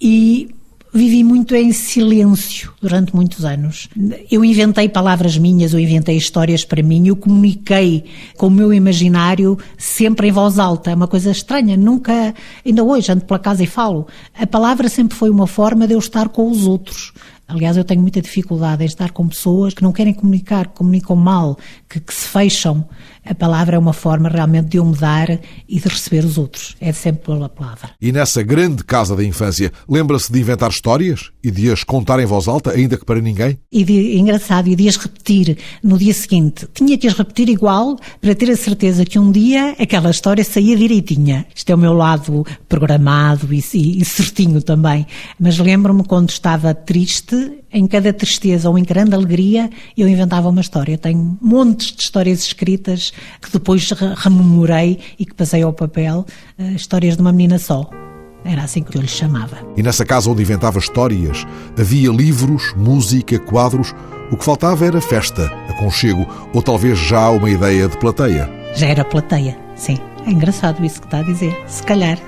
E 0.00 0.54
vivi 0.92 1.22
muito 1.22 1.54
em 1.54 1.72
silêncio 1.72 2.72
durante 2.80 3.14
muitos 3.14 3.44
anos. 3.44 3.88
Eu 4.30 4.44
inventei 4.44 4.88
palavras 4.88 5.36
minhas, 5.36 5.72
eu 5.72 5.78
inventei 5.78 6.16
histórias 6.16 6.64
para 6.64 6.82
mim, 6.82 7.08
eu 7.08 7.16
comuniquei 7.16 8.04
com 8.36 8.46
o 8.46 8.50
meu 8.50 8.72
imaginário 8.72 9.58
sempre 9.76 10.28
em 10.28 10.32
voz 10.32 10.58
alta. 10.58 10.90
É 10.90 10.94
uma 10.94 11.08
coisa 11.08 11.30
estranha, 11.30 11.76
nunca, 11.76 12.34
ainda 12.64 12.82
hoje 12.82 13.12
ando 13.12 13.24
pela 13.24 13.38
casa 13.38 13.62
e 13.62 13.66
falo. 13.66 14.06
A 14.38 14.46
palavra 14.46 14.88
sempre 14.88 15.16
foi 15.16 15.30
uma 15.30 15.46
forma 15.46 15.86
de 15.86 15.94
eu 15.94 15.98
estar 15.98 16.28
com 16.28 16.50
os 16.50 16.66
outros. 16.66 17.12
Aliás, 17.48 17.78
eu 17.78 17.84
tenho 17.84 18.02
muita 18.02 18.20
dificuldade 18.20 18.82
em 18.82 18.86
estar 18.86 19.10
com 19.10 19.26
pessoas 19.26 19.72
que 19.72 19.82
não 19.82 19.90
querem 19.90 20.12
comunicar, 20.12 20.66
que 20.66 20.74
comunicam 20.74 21.16
mal, 21.16 21.58
que, 21.88 21.98
que 21.98 22.12
se 22.12 22.28
fecham. 22.28 22.86
A 23.28 23.34
palavra 23.34 23.76
é 23.76 23.78
uma 23.78 23.92
forma 23.92 24.26
realmente 24.26 24.68
de 24.68 24.78
eu 24.78 24.84
mudar 24.86 25.28
e 25.68 25.78
de 25.78 25.86
receber 25.86 26.24
os 26.24 26.38
outros. 26.38 26.74
É 26.80 26.92
sempre 26.92 27.26
pela 27.26 27.48
palavra. 27.48 27.90
E 28.00 28.10
nessa 28.10 28.42
grande 28.42 28.82
casa 28.82 29.14
da 29.14 29.22
infância, 29.22 29.70
lembra-se 29.86 30.32
de 30.32 30.40
inventar 30.40 30.70
histórias 30.70 31.30
e 31.48 31.50
de 31.50 31.70
as 31.70 31.82
contar 31.82 32.20
em 32.20 32.26
voz 32.26 32.46
alta, 32.46 32.70
ainda 32.70 32.96
que 32.96 33.04
para 33.04 33.20
ninguém? 33.20 33.58
E 33.72 33.82
de, 33.82 34.18
engraçado, 34.18 34.68
e 34.68 34.76
de 34.76 34.88
as 34.88 34.96
repetir 34.96 35.56
no 35.82 35.98
dia 35.98 36.12
seguinte. 36.12 36.68
Tinha 36.74 36.96
que 36.96 37.06
as 37.06 37.14
repetir 37.14 37.48
igual 37.48 37.96
para 38.20 38.34
ter 38.34 38.50
a 38.50 38.56
certeza 38.56 39.04
que 39.04 39.18
um 39.18 39.32
dia 39.32 39.74
aquela 39.78 40.10
história 40.10 40.44
saía 40.44 40.76
direitinha. 40.76 41.46
Isto 41.54 41.70
é 41.70 41.74
o 41.74 41.78
meu 41.78 41.94
lado 41.94 42.46
programado 42.68 43.52
e, 43.52 43.64
e, 43.74 44.02
e 44.02 44.04
certinho 44.04 44.62
também. 44.62 45.06
Mas 45.40 45.58
lembro-me 45.58 46.04
quando 46.04 46.28
estava 46.30 46.74
triste, 46.74 47.52
em 47.72 47.86
cada 47.86 48.12
tristeza 48.12 48.68
ou 48.68 48.78
em 48.78 48.82
grande 48.82 49.14
alegria, 49.14 49.70
eu 49.96 50.08
inventava 50.08 50.48
uma 50.48 50.60
história. 50.60 50.98
Tenho 50.98 51.38
montes 51.40 51.92
de 51.92 52.02
histórias 52.02 52.40
escritas 52.40 53.12
que 53.40 53.50
depois 53.50 53.90
rememorei 54.16 54.98
e 55.18 55.24
que 55.24 55.34
passei 55.34 55.62
ao 55.62 55.72
papel, 55.72 56.26
uh, 56.58 56.62
histórias 56.74 57.16
de 57.16 57.22
uma 57.22 57.32
menina 57.32 57.58
só. 57.58 58.07
Era 58.48 58.62
assim 58.62 58.82
que 58.82 58.96
eu 58.96 59.02
lhe 59.02 59.08
chamava. 59.08 59.58
E 59.76 59.82
nessa 59.82 60.06
casa 60.06 60.30
onde 60.30 60.40
inventava 60.40 60.78
histórias, 60.78 61.46
havia 61.78 62.10
livros, 62.10 62.72
música, 62.74 63.38
quadros. 63.38 63.94
O 64.32 64.38
que 64.38 64.44
faltava 64.44 64.86
era 64.86 65.02
festa, 65.02 65.52
aconchego 65.68 66.26
ou 66.54 66.62
talvez 66.62 66.98
já 66.98 67.28
uma 67.28 67.50
ideia 67.50 67.86
de 67.86 67.98
plateia. 67.98 68.50
Já 68.74 68.86
era 68.86 69.04
plateia, 69.04 69.58
sim. 69.76 69.98
É 70.26 70.30
engraçado 70.30 70.82
isso 70.84 71.00
que 71.00 71.06
está 71.06 71.18
a 71.18 71.22
dizer. 71.22 71.54
Se 71.66 71.82
calhar. 71.82 72.18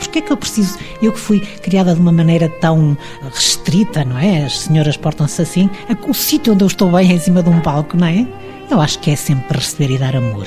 Porquê 0.00 0.18
é 0.18 0.22
que 0.22 0.32
eu 0.32 0.36
preciso, 0.36 0.78
eu 1.00 1.12
que 1.12 1.18
fui 1.18 1.40
criada 1.40 1.94
de 1.94 2.00
uma 2.00 2.12
maneira 2.12 2.48
tão 2.48 2.98
restrita, 3.32 4.04
não 4.04 4.18
é? 4.18 4.44
As 4.44 4.60
senhoras 4.62 4.96
portam-se 4.96 5.40
assim. 5.40 5.70
O 6.08 6.12
sítio 6.12 6.54
onde 6.54 6.64
eu 6.64 6.68
estou 6.68 6.90
bem 6.90 7.10
é 7.10 7.14
em 7.14 7.20
cima 7.20 7.40
de 7.40 7.48
um 7.48 7.60
palco, 7.60 7.96
não 7.96 8.06
é? 8.06 8.26
Eu 8.68 8.80
acho 8.80 8.98
que 8.98 9.12
é 9.12 9.16
sempre 9.16 9.58
receber 9.58 9.94
e 9.94 9.98
dar 9.98 10.16
amor. 10.16 10.46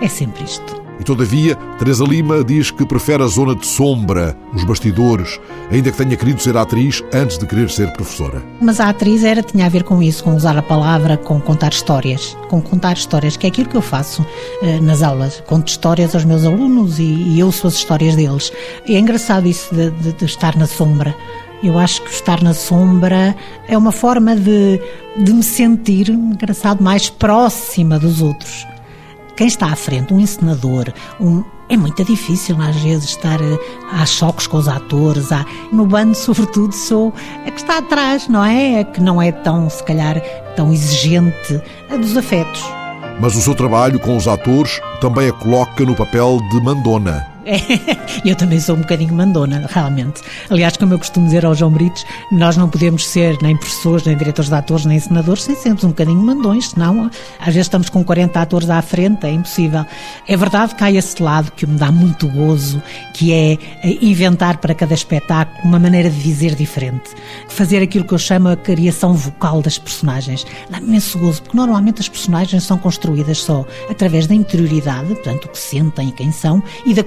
É 0.00 0.08
sempre 0.08 0.42
isto. 0.42 0.85
E 0.98 1.04
todavia, 1.04 1.54
Teresa 1.78 2.04
Lima 2.04 2.42
diz 2.42 2.70
que 2.70 2.86
prefere 2.86 3.22
a 3.22 3.26
zona 3.26 3.54
de 3.54 3.66
sombra, 3.66 4.36
os 4.54 4.64
bastidores, 4.64 5.38
ainda 5.70 5.90
que 5.90 5.98
tenha 5.98 6.16
querido 6.16 6.40
ser 6.40 6.56
atriz 6.56 7.02
antes 7.12 7.38
de 7.38 7.46
querer 7.46 7.68
ser 7.70 7.92
professora. 7.92 8.42
Mas 8.60 8.80
a 8.80 8.88
atriz 8.88 9.22
era, 9.22 9.42
tinha 9.42 9.66
a 9.66 9.68
ver 9.68 9.82
com 9.84 10.02
isso, 10.02 10.24
com 10.24 10.34
usar 10.34 10.56
a 10.56 10.62
palavra, 10.62 11.16
com 11.16 11.38
contar 11.40 11.72
histórias. 11.72 12.36
Com 12.48 12.62
contar 12.62 12.94
histórias, 12.94 13.36
que 13.36 13.46
é 13.46 13.50
aquilo 13.50 13.68
que 13.68 13.76
eu 13.76 13.82
faço 13.82 14.24
eh, 14.62 14.80
nas 14.80 15.02
aulas. 15.02 15.42
Conto 15.46 15.68
histórias 15.68 16.14
aos 16.14 16.24
meus 16.24 16.44
alunos 16.44 16.98
e, 16.98 17.02
e 17.02 17.42
ouço 17.42 17.66
as 17.66 17.74
histórias 17.74 18.16
deles. 18.16 18.52
É 18.88 18.98
engraçado 18.98 19.46
isso 19.46 19.74
de, 19.74 19.90
de, 19.90 20.12
de 20.12 20.24
estar 20.24 20.56
na 20.56 20.66
sombra. 20.66 21.14
Eu 21.62 21.78
acho 21.78 22.02
que 22.02 22.10
estar 22.10 22.42
na 22.42 22.54
sombra 22.54 23.34
é 23.66 23.76
uma 23.76 23.92
forma 23.92 24.36
de, 24.36 24.80
de 25.16 25.32
me 25.32 25.42
sentir, 25.42 26.10
engraçado, 26.10 26.82
mais 26.82 27.08
próxima 27.08 27.98
dos 27.98 28.20
outros. 28.20 28.66
Quem 29.36 29.46
está 29.48 29.66
à 29.66 29.76
frente, 29.76 30.14
um 30.14 30.18
encenador, 30.18 30.90
um, 31.20 31.44
é 31.68 31.76
muito 31.76 32.02
difícil 32.02 32.56
às 32.60 32.74
vezes 32.76 33.10
estar 33.10 33.38
a 33.38 34.02
eh, 34.02 34.06
choques 34.06 34.46
com 34.46 34.56
os 34.56 34.66
atores. 34.66 35.30
Há, 35.30 35.44
no 35.70 35.84
bando, 35.84 36.14
sobretudo, 36.16 36.72
sou 36.74 37.12
a 37.46 37.50
que 37.50 37.60
está 37.60 37.78
atrás, 37.78 38.28
não 38.28 38.42
é? 38.42 38.80
A 38.80 38.84
que 38.84 39.00
não 39.00 39.20
é 39.20 39.30
tão, 39.30 39.68
se 39.68 39.84
calhar, 39.84 40.18
tão 40.56 40.72
exigente 40.72 41.60
dos 41.90 42.16
afetos. 42.16 42.64
Mas 43.20 43.36
o 43.36 43.40
seu 43.42 43.54
trabalho 43.54 44.00
com 44.00 44.16
os 44.16 44.26
atores 44.26 44.80
também 45.00 45.28
a 45.28 45.32
coloca 45.32 45.84
no 45.84 45.94
papel 45.94 46.38
de 46.50 46.60
mandona. 46.62 47.35
Eu 48.24 48.34
também 48.34 48.58
sou 48.58 48.76
um 48.76 48.80
bocadinho 48.80 49.14
mandona, 49.14 49.66
realmente. 49.70 50.20
Aliás, 50.50 50.76
como 50.76 50.94
eu 50.94 50.98
costumo 50.98 51.26
dizer 51.26 51.44
ao 51.44 51.54
João 51.54 51.70
Brites, 51.70 52.04
nós 52.32 52.56
não 52.56 52.68
podemos 52.68 53.06
ser 53.06 53.38
nem 53.40 53.56
professores, 53.56 54.04
nem 54.04 54.16
diretores 54.16 54.48
de 54.48 54.56
atores, 54.56 54.84
nem 54.84 54.96
ensinadores, 54.96 55.44
sem 55.44 55.54
sermos 55.54 55.84
um 55.84 55.88
bocadinho 55.88 56.20
mandões, 56.20 56.70
senão 56.70 57.10
às 57.38 57.46
vezes 57.46 57.66
estamos 57.66 57.88
com 57.88 58.02
40 58.04 58.40
atores 58.40 58.70
à 58.70 58.82
frente, 58.82 59.26
é 59.26 59.30
impossível. 59.30 59.84
É 60.26 60.36
verdade 60.36 60.74
que 60.74 60.82
há 60.82 60.90
esse 60.90 61.22
lado 61.22 61.52
que 61.52 61.66
me 61.66 61.78
dá 61.78 61.92
muito 61.92 62.26
gozo, 62.28 62.82
que 63.14 63.32
é 63.32 63.52
eh, 63.52 63.98
inventar 64.02 64.58
para 64.58 64.74
cada 64.74 64.94
espetáculo 64.94 65.56
uma 65.64 65.78
maneira 65.78 66.10
de 66.10 66.20
dizer 66.20 66.54
diferente. 66.54 67.10
Fazer 67.48 67.82
aquilo 67.82 68.04
que 68.04 68.14
eu 68.14 68.18
chamo 68.18 68.48
a 68.48 68.56
criação 68.56 69.14
vocal 69.14 69.62
das 69.62 69.78
personagens. 69.78 70.44
Dá-me 70.68 70.88
imenso 70.88 71.18
gozo, 71.18 71.42
porque 71.42 71.56
normalmente 71.56 72.00
as 72.00 72.08
personagens 72.08 72.64
são 72.64 72.76
construídas 72.78 73.38
só 73.38 73.64
através 73.88 74.26
da 74.26 74.34
interioridade, 74.34 75.06
portanto, 75.06 75.44
o 75.44 75.48
que 75.48 75.58
sentem 75.58 76.10
quem 76.10 76.32
são, 76.32 76.62
e 76.84 76.92
da 76.92 77.04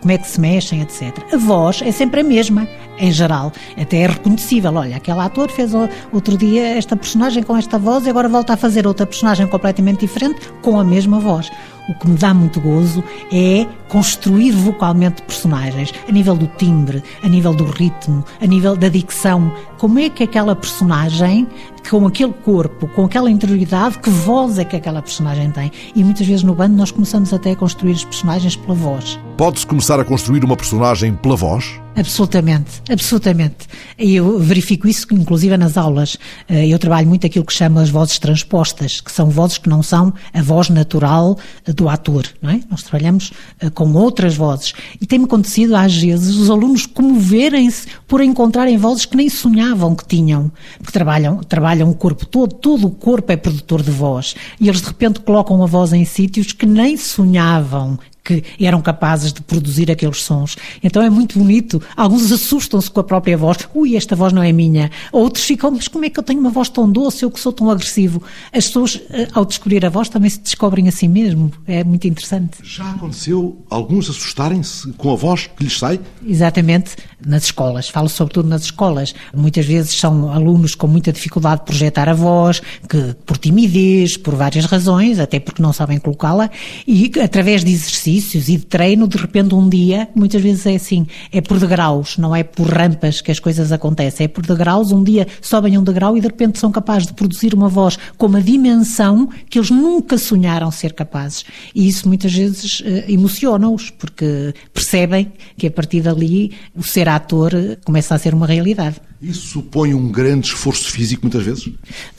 como 0.00 0.12
é 0.12 0.18
que 0.18 0.26
se 0.26 0.40
mexem, 0.40 0.80
etc. 0.82 1.12
A 1.32 1.36
voz 1.36 1.82
é 1.82 1.90
sempre 1.90 2.20
a 2.20 2.24
mesma, 2.24 2.68
em 2.98 3.12
geral, 3.12 3.52
até 3.80 3.98
é 3.98 4.06
reconhecível. 4.06 4.74
Olha, 4.74 4.96
aquele 4.96 5.20
ator 5.20 5.50
fez 5.50 5.72
outro 6.12 6.36
dia 6.36 6.76
esta 6.76 6.96
personagem 6.96 7.42
com 7.42 7.56
esta 7.56 7.78
voz 7.78 8.06
e 8.06 8.10
agora 8.10 8.28
volta 8.28 8.54
a 8.54 8.56
fazer 8.56 8.86
outra 8.86 9.06
personagem 9.06 9.46
completamente 9.46 10.00
diferente 10.00 10.50
com 10.62 10.78
a 10.78 10.84
mesma 10.84 11.18
voz. 11.18 11.50
O 11.88 11.94
que 11.94 12.08
me 12.08 12.16
dá 12.16 12.34
muito 12.34 12.60
gozo 12.60 13.02
é 13.32 13.64
construir 13.88 14.50
vocalmente 14.50 15.22
personagens, 15.22 15.92
a 16.08 16.10
nível 16.10 16.34
do 16.36 16.48
timbre, 16.48 17.02
a 17.22 17.28
nível 17.28 17.54
do 17.54 17.64
ritmo, 17.64 18.24
a 18.40 18.46
nível 18.46 18.76
da 18.76 18.88
dicção. 18.88 19.52
Como 19.78 19.98
é 20.00 20.10
que 20.10 20.24
aquela 20.24 20.56
personagem, 20.56 21.46
com 21.88 22.04
aquele 22.04 22.32
corpo, 22.32 22.88
com 22.88 23.04
aquela 23.04 23.30
interioridade, 23.30 24.00
que 24.00 24.10
voz 24.10 24.58
é 24.58 24.64
que 24.64 24.74
aquela 24.74 25.00
personagem 25.00 25.48
tem? 25.52 25.70
E 25.94 26.02
muitas 26.02 26.26
vezes 26.26 26.42
no 26.42 26.56
bando 26.56 26.76
nós 26.76 26.90
começamos 26.90 27.32
até 27.32 27.52
a 27.52 27.56
construir 27.56 27.92
os 27.92 28.04
personagens 28.04 28.56
pela 28.56 28.74
voz. 28.74 29.18
Pode-se 29.36 29.66
começar 29.66 30.00
a 30.00 30.04
construir 30.04 30.44
uma 30.44 30.56
personagem 30.56 31.14
pela 31.14 31.36
voz? 31.36 31.80
Absolutamente, 31.96 32.82
absolutamente. 32.90 33.66
Eu 33.98 34.38
verifico 34.38 34.86
isso, 34.86 35.06
inclusive 35.12 35.56
nas 35.56 35.78
aulas. 35.78 36.18
Eh, 36.46 36.68
eu 36.68 36.78
trabalho 36.78 37.08
muito 37.08 37.26
aquilo 37.26 37.44
que 37.46 37.54
chamo 37.54 37.78
as 37.78 37.88
vozes 37.88 38.18
transpostas, 38.18 39.00
que 39.00 39.10
são 39.10 39.30
vozes 39.30 39.56
que 39.56 39.66
não 39.66 39.82
são 39.82 40.12
a 40.34 40.42
voz 40.42 40.68
natural 40.68 41.38
eh, 41.66 41.72
do 41.72 41.88
ator, 41.88 42.26
não 42.42 42.50
é? 42.50 42.60
Nós 42.70 42.82
trabalhamos 42.82 43.32
eh, 43.58 43.70
com 43.70 43.90
outras 43.94 44.36
vozes. 44.36 44.74
E 45.00 45.06
tem-me 45.06 45.24
acontecido, 45.24 45.74
às 45.74 45.96
vezes, 45.96 46.36
os 46.36 46.50
alunos 46.50 46.84
comoverem-se 46.84 47.86
por 48.06 48.20
encontrarem 48.20 48.76
vozes 48.76 49.06
que 49.06 49.16
nem 49.16 49.30
sonhavam 49.30 49.94
que 49.94 50.06
tinham. 50.06 50.52
Porque 50.76 50.92
trabalham, 50.92 51.38
trabalham 51.38 51.88
o 51.88 51.94
corpo 51.94 52.26
todo, 52.26 52.54
todo 52.56 52.88
o 52.88 52.90
corpo 52.90 53.32
é 53.32 53.38
produtor 53.38 53.82
de 53.82 53.90
voz. 53.90 54.34
E 54.60 54.68
eles, 54.68 54.82
de 54.82 54.88
repente, 54.88 55.20
colocam 55.20 55.62
a 55.62 55.66
voz 55.66 55.94
em 55.94 56.04
sítios 56.04 56.52
que 56.52 56.66
nem 56.66 56.94
sonhavam 56.98 57.98
que 58.26 58.42
eram 58.60 58.82
capazes 58.82 59.32
de 59.32 59.40
produzir 59.40 59.88
aqueles 59.88 60.22
sons. 60.22 60.56
Então 60.82 61.00
é 61.00 61.08
muito 61.08 61.38
bonito. 61.38 61.80
Alguns 61.96 62.32
assustam-se 62.32 62.90
com 62.90 62.98
a 62.98 63.04
própria 63.04 63.38
voz. 63.38 63.58
Ui, 63.72 63.94
esta 63.94 64.16
voz 64.16 64.32
não 64.32 64.42
é 64.42 64.50
minha. 64.50 64.90
Outros 65.12 65.44
ficam, 65.44 65.70
mas 65.70 65.86
como 65.86 66.04
é 66.04 66.10
que 66.10 66.18
eu 66.18 66.24
tenho 66.24 66.40
uma 66.40 66.50
voz 66.50 66.68
tão 66.68 66.90
doce, 66.90 67.22
eu 67.22 67.30
que 67.30 67.38
sou 67.38 67.52
tão 67.52 67.70
agressivo? 67.70 68.20
As 68.52 68.66
pessoas, 68.66 69.00
eh, 69.10 69.28
ao 69.32 69.44
descobrir 69.44 69.86
a 69.86 69.88
voz, 69.88 70.08
também 70.08 70.28
se 70.28 70.40
descobrem 70.40 70.88
a 70.88 70.92
si 70.92 71.06
mesmo. 71.06 71.52
É 71.68 71.84
muito 71.84 72.08
interessante. 72.08 72.58
Já 72.64 72.90
aconteceu 72.90 73.64
alguns 73.70 74.10
assustarem-se 74.10 74.92
com 74.94 75.12
a 75.12 75.16
voz 75.16 75.48
que 75.56 75.62
lhes 75.62 75.78
sai? 75.78 76.00
Exatamente, 76.26 76.96
nas 77.24 77.44
escolas. 77.44 77.88
Falo 77.88 78.08
sobretudo 78.08 78.48
nas 78.48 78.64
escolas. 78.64 79.14
Muitas 79.32 79.64
vezes 79.64 79.94
são 79.94 80.32
alunos 80.32 80.74
com 80.74 80.88
muita 80.88 81.12
dificuldade 81.12 81.60
de 81.60 81.66
projetar 81.66 82.08
a 82.08 82.14
voz, 82.14 82.60
que 82.88 83.14
por 83.24 83.38
timidez, 83.38 84.16
por 84.16 84.34
várias 84.34 84.64
razões, 84.64 85.20
até 85.20 85.38
porque 85.38 85.62
não 85.62 85.72
sabem 85.72 86.00
colocá-la, 86.00 86.50
e 86.86 87.12
através 87.22 87.62
de 87.62 87.70
exercícios 87.70 88.15
exercícios 88.16 88.48
e 88.48 88.56
de 88.56 88.64
treino, 88.64 89.06
de 89.06 89.16
repente 89.16 89.54
um 89.54 89.68
dia, 89.68 90.08
muitas 90.14 90.42
vezes 90.42 90.66
é 90.66 90.74
assim, 90.74 91.06
é 91.30 91.40
por 91.40 91.58
degraus, 91.58 92.16
não 92.16 92.34
é 92.34 92.42
por 92.42 92.66
rampas 92.66 93.20
que 93.20 93.30
as 93.30 93.38
coisas 93.38 93.72
acontecem, 93.72 94.24
é 94.24 94.28
por 94.28 94.44
degraus, 94.44 94.92
um 94.92 95.02
dia 95.02 95.26
sobem 95.40 95.76
um 95.78 95.82
degrau 95.82 96.16
e 96.16 96.20
de 96.20 96.26
repente 96.26 96.58
são 96.58 96.70
capazes 96.70 97.06
de 97.06 97.14
produzir 97.14 97.54
uma 97.54 97.68
voz 97.68 97.98
com 98.16 98.26
uma 98.26 98.42
dimensão 98.42 99.28
que 99.48 99.58
eles 99.58 99.70
nunca 99.70 100.18
sonharam 100.18 100.70
ser 100.70 100.92
capazes. 100.92 101.44
E 101.74 101.86
isso 101.86 102.08
muitas 102.08 102.32
vezes 102.32 102.80
uh, 102.80 102.84
emociona-os, 103.08 103.90
porque 103.90 104.54
percebem 104.72 105.32
que 105.56 105.66
a 105.66 105.70
partir 105.70 106.00
dali 106.00 106.52
o 106.74 106.82
ser 106.82 107.08
ator 107.08 107.52
começa 107.84 108.14
a 108.14 108.18
ser 108.18 108.34
uma 108.34 108.46
realidade. 108.46 109.00
Isso 109.20 109.46
supõe 109.46 109.94
um 109.94 110.08
grande 110.10 110.48
esforço 110.48 110.90
físico, 110.90 111.22
muitas 111.22 111.42
vezes? 111.42 111.70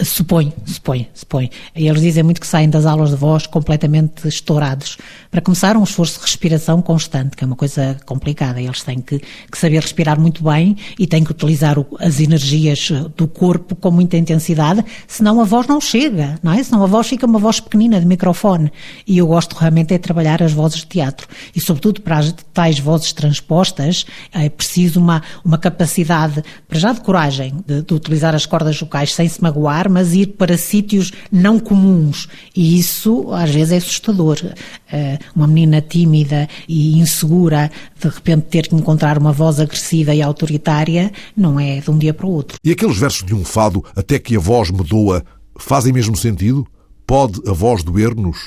Supõe, 0.03 0.51
supõe, 0.65 1.07
supõe. 1.13 1.51
Eles 1.75 2.01
dizem 2.01 2.23
muito 2.23 2.41
que 2.41 2.47
saem 2.47 2.69
das 2.69 2.87
aulas 2.87 3.11
de 3.11 3.15
voz 3.15 3.45
completamente 3.45 4.27
estourados. 4.27 4.97
Para 5.29 5.39
começar, 5.39 5.77
um 5.77 5.85
esforço 5.89 6.19
de 6.19 6.25
respiração 6.25 6.81
constante, 6.81 7.35
que 7.35 7.43
é 7.43 7.47
uma 7.47 7.55
coisa 7.55 7.97
complicada. 8.05 8.61
Eles 8.61 8.83
têm 8.83 8.99
que, 8.99 9.19
que 9.19 9.57
saber 9.57 9.81
respirar 9.81 10.19
muito 10.19 10.43
bem 10.43 10.77
e 10.97 11.07
têm 11.07 11.23
que 11.23 11.31
utilizar 11.31 11.79
o, 11.79 11.85
as 11.99 12.19
energias 12.19 12.91
do 13.15 13.27
corpo 13.27 13.75
com 13.75 13.91
muita 13.91 14.17
intensidade, 14.17 14.83
senão 15.07 15.41
a 15.41 15.43
voz 15.43 15.67
não 15.67 15.79
chega, 15.79 16.39
não 16.43 16.51
é? 16.51 16.63
Senão 16.63 16.83
a 16.83 16.87
voz 16.87 17.07
fica 17.07 17.25
uma 17.25 17.39
voz 17.39 17.59
pequenina 17.59 17.99
de 17.99 18.05
microfone. 18.05 18.71
E 19.05 19.17
eu 19.17 19.27
gosto 19.27 19.55
realmente 19.55 19.93
é 19.93 19.97
trabalhar 19.97 20.41
as 20.41 20.53
vozes 20.53 20.79
de 20.79 20.87
teatro. 20.87 21.27
E, 21.55 21.61
sobretudo, 21.61 22.01
para 22.01 22.17
as 22.17 22.33
tais 22.53 22.79
vozes 22.79 23.13
transpostas, 23.13 24.05
é 24.33 24.49
preciso 24.49 24.99
uma, 24.99 25.21
uma 25.43 25.57
capacidade, 25.57 26.43
para 26.67 26.79
já 26.79 26.91
de 26.93 27.01
coragem 27.01 27.53
de, 27.65 27.81
de, 27.81 27.93
utilizar 27.93 28.35
as 28.35 28.45
cordas 28.45 28.79
vocais 28.79 29.13
sem 29.13 29.27
se 29.27 29.41
magoar, 29.41 29.89
mas 29.89 30.13
ir 30.13 30.27
para 30.27 30.57
sítios 30.57 31.11
não 31.31 31.59
comuns. 31.59 32.27
E 32.55 32.77
isso 32.77 33.31
às 33.33 33.49
vezes 33.49 33.73
é 33.73 33.77
assustador. 33.77 34.37
Uh, 34.43 35.17
uma 35.35 35.47
tímida 35.81 36.47
e 36.67 36.99
insegura, 36.99 37.71
de 37.99 38.07
repente 38.07 38.43
ter 38.43 38.67
que 38.67 38.75
encontrar 38.75 39.17
uma 39.17 39.31
voz 39.31 39.59
agressiva 39.59 40.13
e 40.13 40.21
autoritária, 40.21 41.11
não 41.35 41.59
é 41.59 41.79
de 41.79 41.91
um 41.91 41.97
dia 41.97 42.13
para 42.13 42.25
o 42.25 42.31
outro. 42.31 42.57
E 42.63 42.71
aqueles 42.71 42.97
versos 42.97 43.23
de 43.23 43.33
um 43.33 43.43
fado, 43.43 43.83
até 43.95 44.19
que 44.19 44.35
a 44.35 44.39
voz 44.39 44.71
me 44.71 44.83
doa, 44.83 45.23
fazem 45.57 45.93
mesmo 45.93 46.15
sentido? 46.15 46.65
Pode 47.05 47.41
a 47.47 47.53
voz 47.53 47.83
doer-nos? 47.83 48.37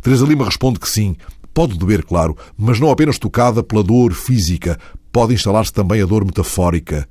Teresa 0.00 0.26
Lima 0.26 0.44
responde 0.44 0.78
que 0.78 0.88
sim. 0.88 1.16
Pode 1.52 1.78
doer, 1.78 2.04
claro, 2.04 2.36
mas 2.58 2.80
não 2.80 2.90
apenas 2.90 3.18
tocada 3.18 3.62
pela 3.62 3.82
dor 3.82 4.12
física, 4.12 4.78
pode 5.12 5.34
instalar-se 5.34 5.72
também 5.72 6.02
a 6.02 6.06
dor 6.06 6.24
metafórica 6.24 7.08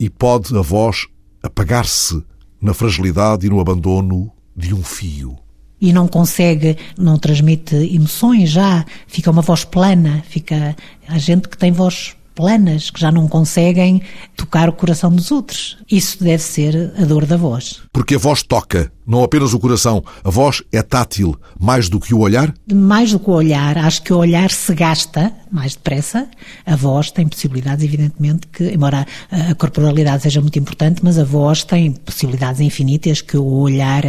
e 0.00 0.08
pode 0.08 0.56
a 0.56 0.62
voz 0.62 1.06
apagar-se 1.42 2.22
na 2.60 2.72
fragilidade 2.72 3.46
e 3.46 3.50
no 3.50 3.60
abandono 3.60 4.32
de 4.56 4.74
um 4.74 4.82
fio. 4.82 5.36
E 5.80 5.92
não 5.92 6.08
consegue, 6.08 6.76
não 6.96 7.18
transmite 7.18 7.76
emoções 7.76 8.50
já, 8.50 8.84
fica 9.06 9.30
uma 9.30 9.42
voz 9.42 9.64
plana, 9.64 10.22
fica 10.28 10.74
a 11.06 11.18
gente 11.18 11.48
que 11.48 11.58
tem 11.58 11.70
voz 11.70 12.16
planas, 12.36 12.90
que 12.90 13.00
já 13.00 13.10
não 13.10 13.26
conseguem 13.26 14.02
tocar 14.36 14.68
o 14.68 14.72
coração 14.72 15.10
dos 15.10 15.32
outros. 15.32 15.78
Isso 15.90 16.22
deve 16.22 16.42
ser 16.42 16.92
a 16.96 17.04
dor 17.04 17.24
da 17.26 17.36
voz. 17.36 17.80
Porque 17.96 18.16
a 18.16 18.18
voz 18.18 18.42
toca, 18.42 18.92
não 19.06 19.24
apenas 19.24 19.54
o 19.54 19.58
coração. 19.58 20.04
A 20.22 20.28
voz 20.28 20.62
é 20.70 20.82
tátil, 20.82 21.34
mais 21.58 21.88
do 21.88 21.98
que 21.98 22.14
o 22.14 22.18
olhar? 22.18 22.52
Mais 22.70 23.12
do 23.12 23.18
que 23.18 23.30
o 23.30 23.32
olhar. 23.32 23.78
Acho 23.78 24.02
que 24.02 24.12
o 24.12 24.18
olhar 24.18 24.50
se 24.50 24.74
gasta 24.74 25.32
mais 25.50 25.72
depressa. 25.72 26.28
A 26.66 26.76
voz 26.76 27.10
tem 27.10 27.26
possibilidades, 27.26 27.82
evidentemente, 27.82 28.48
que, 28.48 28.64
embora 28.64 29.06
a 29.30 29.54
corporalidade 29.54 30.24
seja 30.24 30.42
muito 30.42 30.58
importante, 30.58 31.00
mas 31.02 31.18
a 31.18 31.24
voz 31.24 31.64
tem 31.64 31.90
possibilidades 31.90 32.60
infinitas 32.60 33.22
que 33.22 33.38
o 33.38 33.46
olhar. 33.46 34.02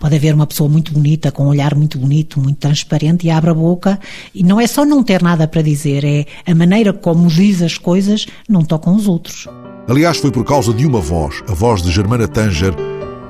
Pode 0.00 0.16
haver 0.16 0.34
uma 0.34 0.46
pessoa 0.46 0.70
muito 0.70 0.94
bonita, 0.94 1.30
com 1.30 1.44
um 1.44 1.48
olhar 1.48 1.74
muito 1.74 1.98
bonito, 1.98 2.40
muito 2.40 2.56
transparente, 2.56 3.26
e 3.26 3.30
abre 3.30 3.50
a 3.50 3.54
boca. 3.54 4.00
E 4.34 4.42
não 4.42 4.58
é 4.58 4.66
só 4.66 4.86
não 4.86 5.02
ter 5.02 5.22
nada 5.22 5.46
para 5.46 5.60
dizer, 5.60 6.02
é 6.02 6.24
a 6.50 6.54
maneira 6.54 6.94
como 6.94 7.28
diz 7.28 7.60
as 7.60 7.76
coisas 7.76 8.24
não 8.48 8.64
tocam 8.64 8.96
os 8.96 9.06
outros. 9.06 9.46
Aliás, 9.86 10.16
foi 10.16 10.30
por 10.30 10.46
causa 10.46 10.72
de 10.72 10.86
uma 10.86 10.98
voz, 10.98 11.42
a 11.46 11.52
voz 11.52 11.82
de 11.82 11.92
Germana 11.92 12.26
Tanger, 12.26 12.74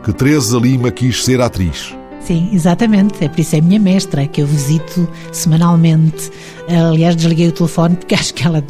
que 0.05 0.13
Teresa 0.13 0.59
Lima 0.59 0.91
quis 0.91 1.25
ser 1.25 1.41
atriz. 1.41 1.97
Sim, 2.21 2.51
exatamente. 2.53 3.25
É 3.25 3.29
por 3.29 3.41
isso 3.41 3.57
é 3.57 3.59
a 3.59 3.63
minha 3.63 3.81
mestra, 3.81 4.27
que 4.27 4.43
eu 4.43 4.47
visito 4.47 5.09
semanalmente. 5.33 6.31
Aliás, 6.69 7.15
desliguei 7.15 7.49
o 7.49 7.53
telefone 7.53 7.97
porque 7.97 8.15
acho 8.17 8.33
que 8.33 8.47
ela 8.47 8.65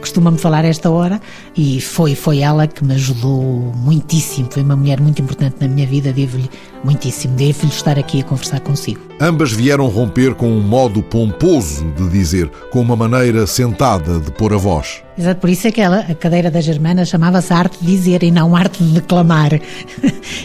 costuma-me 0.00 0.38
falar 0.38 0.64
esta 0.64 0.90
hora 0.90 1.20
e 1.56 1.80
foi, 1.80 2.14
foi 2.14 2.40
ela 2.40 2.66
que 2.66 2.84
me 2.84 2.94
ajudou 2.94 3.42
muitíssimo. 3.76 4.48
Foi 4.50 4.62
uma 4.62 4.76
mulher 4.76 5.00
muito 5.00 5.22
importante 5.22 5.56
na 5.60 5.68
minha 5.68 5.86
vida, 5.86 6.12
devo-lhe 6.12 6.50
muitíssimo. 6.84 7.34
Devo-lhe 7.34 7.72
estar 7.72 7.98
aqui 7.98 8.20
a 8.20 8.24
conversar 8.24 8.60
consigo. 8.60 9.00
Ambas 9.20 9.52
vieram 9.52 9.86
romper 9.86 10.34
com 10.34 10.48
um 10.48 10.60
modo 10.60 11.02
pomposo 11.02 11.84
de 11.92 12.08
dizer, 12.08 12.48
com 12.70 12.80
uma 12.80 12.96
maneira 12.96 13.46
sentada 13.46 14.18
de 14.18 14.30
pôr 14.32 14.52
a 14.52 14.56
voz. 14.56 15.02
Exato, 15.16 15.40
por 15.40 15.50
isso 15.50 15.68
é 15.68 15.70
que 15.70 15.80
ela, 15.80 16.00
a 16.00 16.14
cadeira 16.14 16.50
da 16.50 16.60
Germana 16.60 17.04
chamava-se 17.04 17.52
arte 17.52 17.78
de 17.80 17.86
dizer 17.86 18.22
e 18.22 18.30
não 18.30 18.56
arte 18.56 18.82
de 18.82 18.94
declamar. 18.94 19.60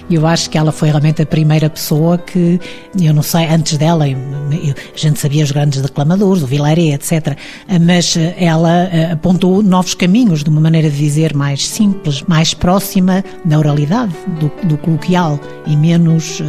E 0.10 0.14
eu 0.14 0.28
acho 0.28 0.50
que 0.50 0.58
ela 0.58 0.72
foi 0.72 0.90
realmente 0.90 1.22
a 1.22 1.26
primeira 1.26 1.70
pessoa 1.70 2.18
que, 2.18 2.60
eu 3.02 3.14
não 3.14 3.24
sei, 3.24 3.46
antes 3.46 3.78
dela, 3.78 4.08
eu, 4.08 4.18
a 4.18 4.98
gente 4.98 5.20
sabia 5.20 5.44
os 5.44 5.52
grandes 5.52 5.82
declamadores, 5.82 6.44
o 6.44 6.48
Vilaré, 6.78 6.94
etc. 6.94 7.36
Mas 7.82 8.16
ela 8.38 8.84
eh, 8.92 9.12
apontou 9.12 9.64
novos 9.64 9.96
caminhos 9.96 10.44
de 10.44 10.50
uma 10.50 10.62
maneira 10.62 10.90
de 10.90 10.98
dizer 10.98 11.34
mais 11.34 11.68
simples, 11.68 12.24
mais 12.28 12.54
próxima 12.54 13.24
da 13.44 13.58
oralidade, 13.58 14.14
do, 14.40 14.52
do 14.68 14.78
coloquial 14.78 15.40
e 15.66 15.76
menos 15.76 16.40
uh, 16.40 16.44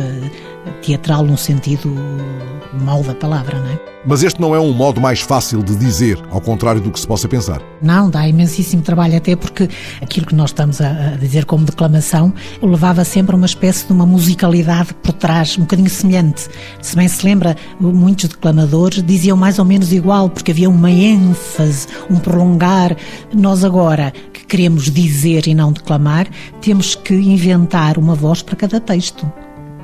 teatral 0.89 1.23
no 1.23 1.37
sentido 1.37 1.95
mau 2.81 3.03
da 3.03 3.15
palavra, 3.15 3.59
não 3.61 3.71
é? 3.71 3.79
Mas 4.07 4.23
este 4.23 4.41
não 4.41 4.55
é 4.55 4.61
um 4.61 4.73
modo 4.73 5.01
mais 5.01 5.21
fácil 5.21 5.63
de 5.63 5.77
dizer, 5.77 6.19
ao 6.31 6.41
contrário 6.41 6.81
do 6.81 6.91
que 6.91 6.99
se 6.99 7.07
possa 7.07 7.29
pensar. 7.29 7.61
Não, 7.83 8.09
dá 8.09 8.27
imensíssimo 8.27 8.81
trabalho, 8.81 9.17
até 9.17 9.37
porque 9.37 9.69
aquilo 10.01 10.25
que 10.25 10.35
nós 10.35 10.51
estamos 10.51 10.81
a 10.81 11.17
dizer 11.21 11.45
como 11.45 11.67
declamação 11.67 12.33
levava 12.63 13.05
sempre 13.05 13.37
uma 13.37 13.45
espécie 13.45 13.87
de 13.87 13.93
uma 13.93 14.07
musicalidade 14.07 14.95
por 14.95 15.13
trás, 15.13 15.59
um 15.59 15.63
bocadinho 15.63 15.91
semelhante. 15.91 16.49
Se 16.81 16.97
bem 16.97 17.07
se 17.07 17.23
lembra, 17.27 17.55
muitos 17.79 18.31
declamadores 18.31 19.03
diziam 19.03 19.37
mais 19.37 19.59
ou 19.59 19.65
menos 19.67 19.93
igual, 19.93 20.31
porque 20.31 20.53
havia 20.53 20.71
uma 20.71 20.91
ênfase, 20.91 21.87
um 22.09 22.17
prolongar. 22.17 22.97
Nós 23.35 23.63
agora, 23.63 24.13
que 24.33 24.47
queremos 24.47 24.91
dizer 24.91 25.47
e 25.47 25.55
não 25.55 25.71
declamar, 25.71 26.29
temos 26.63 26.95
que 26.95 27.15
inventar 27.15 27.99
uma 27.99 28.15
voz 28.15 28.41
para 28.41 28.57
cada 28.57 28.81
texto. 28.81 29.31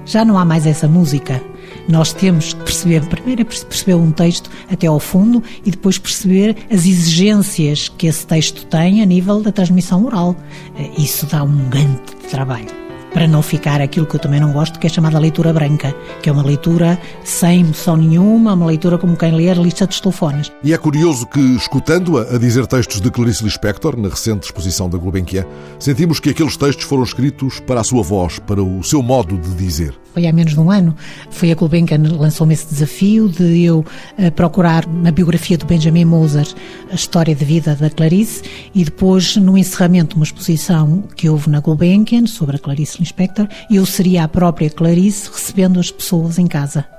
Já 0.04 0.24
não 0.24 0.38
há 0.38 0.44
mais 0.44 0.66
essa 0.66 0.86
música. 0.86 1.42
Nós 1.88 2.12
temos 2.12 2.52
que 2.52 2.62
perceber, 2.62 3.06
primeiro 3.06 3.42
é 3.42 3.44
perceber 3.44 3.94
um 3.94 4.10
texto 4.10 4.50
até 4.70 4.86
ao 4.86 5.00
fundo 5.00 5.42
e 5.64 5.70
depois 5.70 5.98
perceber 5.98 6.56
as 6.70 6.86
exigências 6.86 7.88
que 7.88 8.06
esse 8.06 8.26
texto 8.26 8.66
tem 8.66 9.02
a 9.02 9.06
nível 9.06 9.40
da 9.40 9.52
transmissão 9.52 10.04
oral. 10.04 10.36
Eh, 10.76 10.90
isso 10.98 11.26
dá 11.26 11.42
um 11.42 11.68
grande 11.68 12.00
trabalho 12.30 12.83
para 13.14 13.28
não 13.28 13.40
ficar 13.40 13.80
aquilo 13.80 14.04
que 14.04 14.16
eu 14.16 14.20
também 14.20 14.40
não 14.40 14.52
gosto, 14.52 14.78
que 14.78 14.86
é 14.88 14.90
chamada 14.90 15.18
leitura 15.18 15.52
branca, 15.52 15.94
que 16.20 16.28
é 16.28 16.32
uma 16.32 16.42
leitura 16.42 16.98
sem 17.22 17.60
emoção 17.60 17.96
nenhuma, 17.96 18.52
uma 18.52 18.66
leitura 18.66 18.98
como 18.98 19.16
quem 19.16 19.32
lê 19.32 19.48
a 19.48 19.54
lista 19.54 19.86
dos 19.86 20.00
telefones. 20.00 20.52
E 20.62 20.74
é 20.74 20.76
curioso 20.76 21.24
que, 21.26 21.40
escutando-a 21.56 22.34
a 22.34 22.38
dizer 22.38 22.66
textos 22.66 23.00
de 23.00 23.10
Clarice 23.10 23.44
Lispector, 23.44 23.96
na 23.96 24.08
recente 24.08 24.44
exposição 24.44 24.90
da 24.90 24.98
Gulbenkian, 24.98 25.46
sentimos 25.78 26.18
que 26.18 26.30
aqueles 26.30 26.56
textos 26.56 26.84
foram 26.84 27.04
escritos 27.04 27.60
para 27.60 27.80
a 27.80 27.84
sua 27.84 28.02
voz, 28.02 28.40
para 28.40 28.62
o 28.62 28.82
seu 28.82 29.00
modo 29.00 29.38
de 29.38 29.54
dizer. 29.54 30.03
Foi 30.14 30.28
há 30.28 30.32
menos 30.32 30.54
de 30.54 30.60
um 30.60 30.70
ano, 30.70 30.94
foi 31.28 31.50
a 31.50 31.56
Gulbenkian 31.56 32.00
lançou-me 32.16 32.54
esse 32.54 32.68
desafio 32.68 33.28
de 33.28 33.64
eu 33.64 33.84
uh, 34.16 34.30
procurar 34.30 34.86
na 34.86 35.10
biografia 35.10 35.58
do 35.58 35.66
Benjamin 35.66 36.04
Moser 36.04 36.46
a 36.90 36.94
história 36.94 37.34
de 37.34 37.44
vida 37.44 37.74
da 37.74 37.90
Clarice 37.90 38.42
e 38.72 38.84
depois, 38.84 39.36
no 39.36 39.58
encerramento, 39.58 40.14
uma 40.14 40.24
exposição 40.24 41.02
que 41.16 41.28
houve 41.28 41.50
na 41.50 41.58
Gulbenkian 41.58 42.26
sobre 42.26 42.54
a 42.56 42.58
Clarice 42.60 43.00
Lispector, 43.00 43.48
eu 43.68 43.84
seria 43.84 44.22
a 44.22 44.28
própria 44.28 44.70
Clarice 44.70 45.28
recebendo 45.32 45.80
as 45.80 45.90
pessoas 45.90 46.38
em 46.38 46.46
casa 46.46 46.93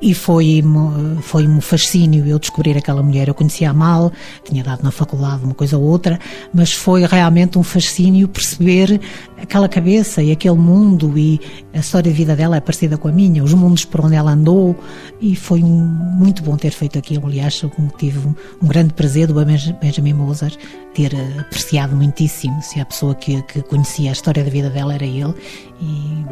e 0.00 0.14
foi 0.14 0.62
foi 1.22 1.46
um 1.46 1.60
fascínio 1.60 2.26
eu 2.26 2.38
descobrir 2.38 2.76
aquela 2.76 3.02
mulher. 3.02 3.28
Eu 3.28 3.34
conhecia 3.34 3.72
mal, 3.72 4.12
tinha 4.44 4.62
dado 4.62 4.82
na 4.82 4.90
faculdade 4.90 5.44
uma 5.44 5.54
coisa 5.54 5.78
ou 5.78 5.84
outra, 5.84 6.18
mas 6.52 6.72
foi 6.72 7.06
realmente 7.06 7.58
um 7.58 7.62
fascínio 7.62 8.28
perceber 8.28 9.00
aquela 9.40 9.68
cabeça 9.68 10.22
e 10.22 10.32
aquele 10.32 10.56
mundo 10.56 11.16
e 11.18 11.40
a 11.72 11.78
história 11.78 12.10
de 12.10 12.16
vida 12.16 12.34
dela 12.36 12.56
é 12.56 12.60
parecida 12.60 12.96
com 12.96 13.08
a 13.08 13.12
minha, 13.12 13.42
os 13.42 13.54
mundos 13.54 13.84
por 13.84 14.04
onde 14.04 14.14
ela 14.14 14.32
andou 14.32 14.76
e 15.20 15.34
foi 15.34 15.62
um, 15.62 15.68
muito 15.68 16.42
bom 16.42 16.56
ter 16.56 16.72
feito 16.72 16.98
aquilo. 16.98 17.26
Aliás, 17.26 17.62
tive 17.98 18.18
um, 18.18 18.34
um 18.62 18.66
grande 18.66 18.92
prazer 18.94 19.26
do 19.26 19.34
Benjamin 19.34 20.12
Moser 20.12 20.52
ter 20.94 21.12
apreciado 21.38 21.94
muitíssimo 21.96 22.60
se 22.62 22.80
a 22.80 22.84
pessoa 22.84 23.14
que, 23.14 23.42
que 23.42 23.62
conhecia 23.62 24.10
a 24.10 24.12
história 24.12 24.42
da 24.42 24.50
vida 24.50 24.70
dela 24.70 24.94
era 24.94 25.04
ele 25.04 25.34
e 25.80 26.24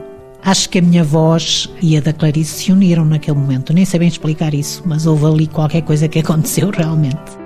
Acho 0.44 0.68
que 0.68 0.78
a 0.78 0.82
minha 0.82 1.02
voz 1.02 1.70
e 1.80 1.96
a 1.96 2.02
da 2.02 2.12
Clarice 2.12 2.64
se 2.64 2.72
uniram 2.72 3.04
naquele 3.06 3.38
momento. 3.38 3.72
Nem 3.72 3.86
bem 3.98 4.08
explicar 4.08 4.52
isso, 4.52 4.82
mas 4.84 5.06
houve 5.06 5.24
ali 5.24 5.46
qualquer 5.46 5.80
coisa 5.80 6.06
que 6.06 6.18
aconteceu 6.20 6.70
realmente. 6.70 7.43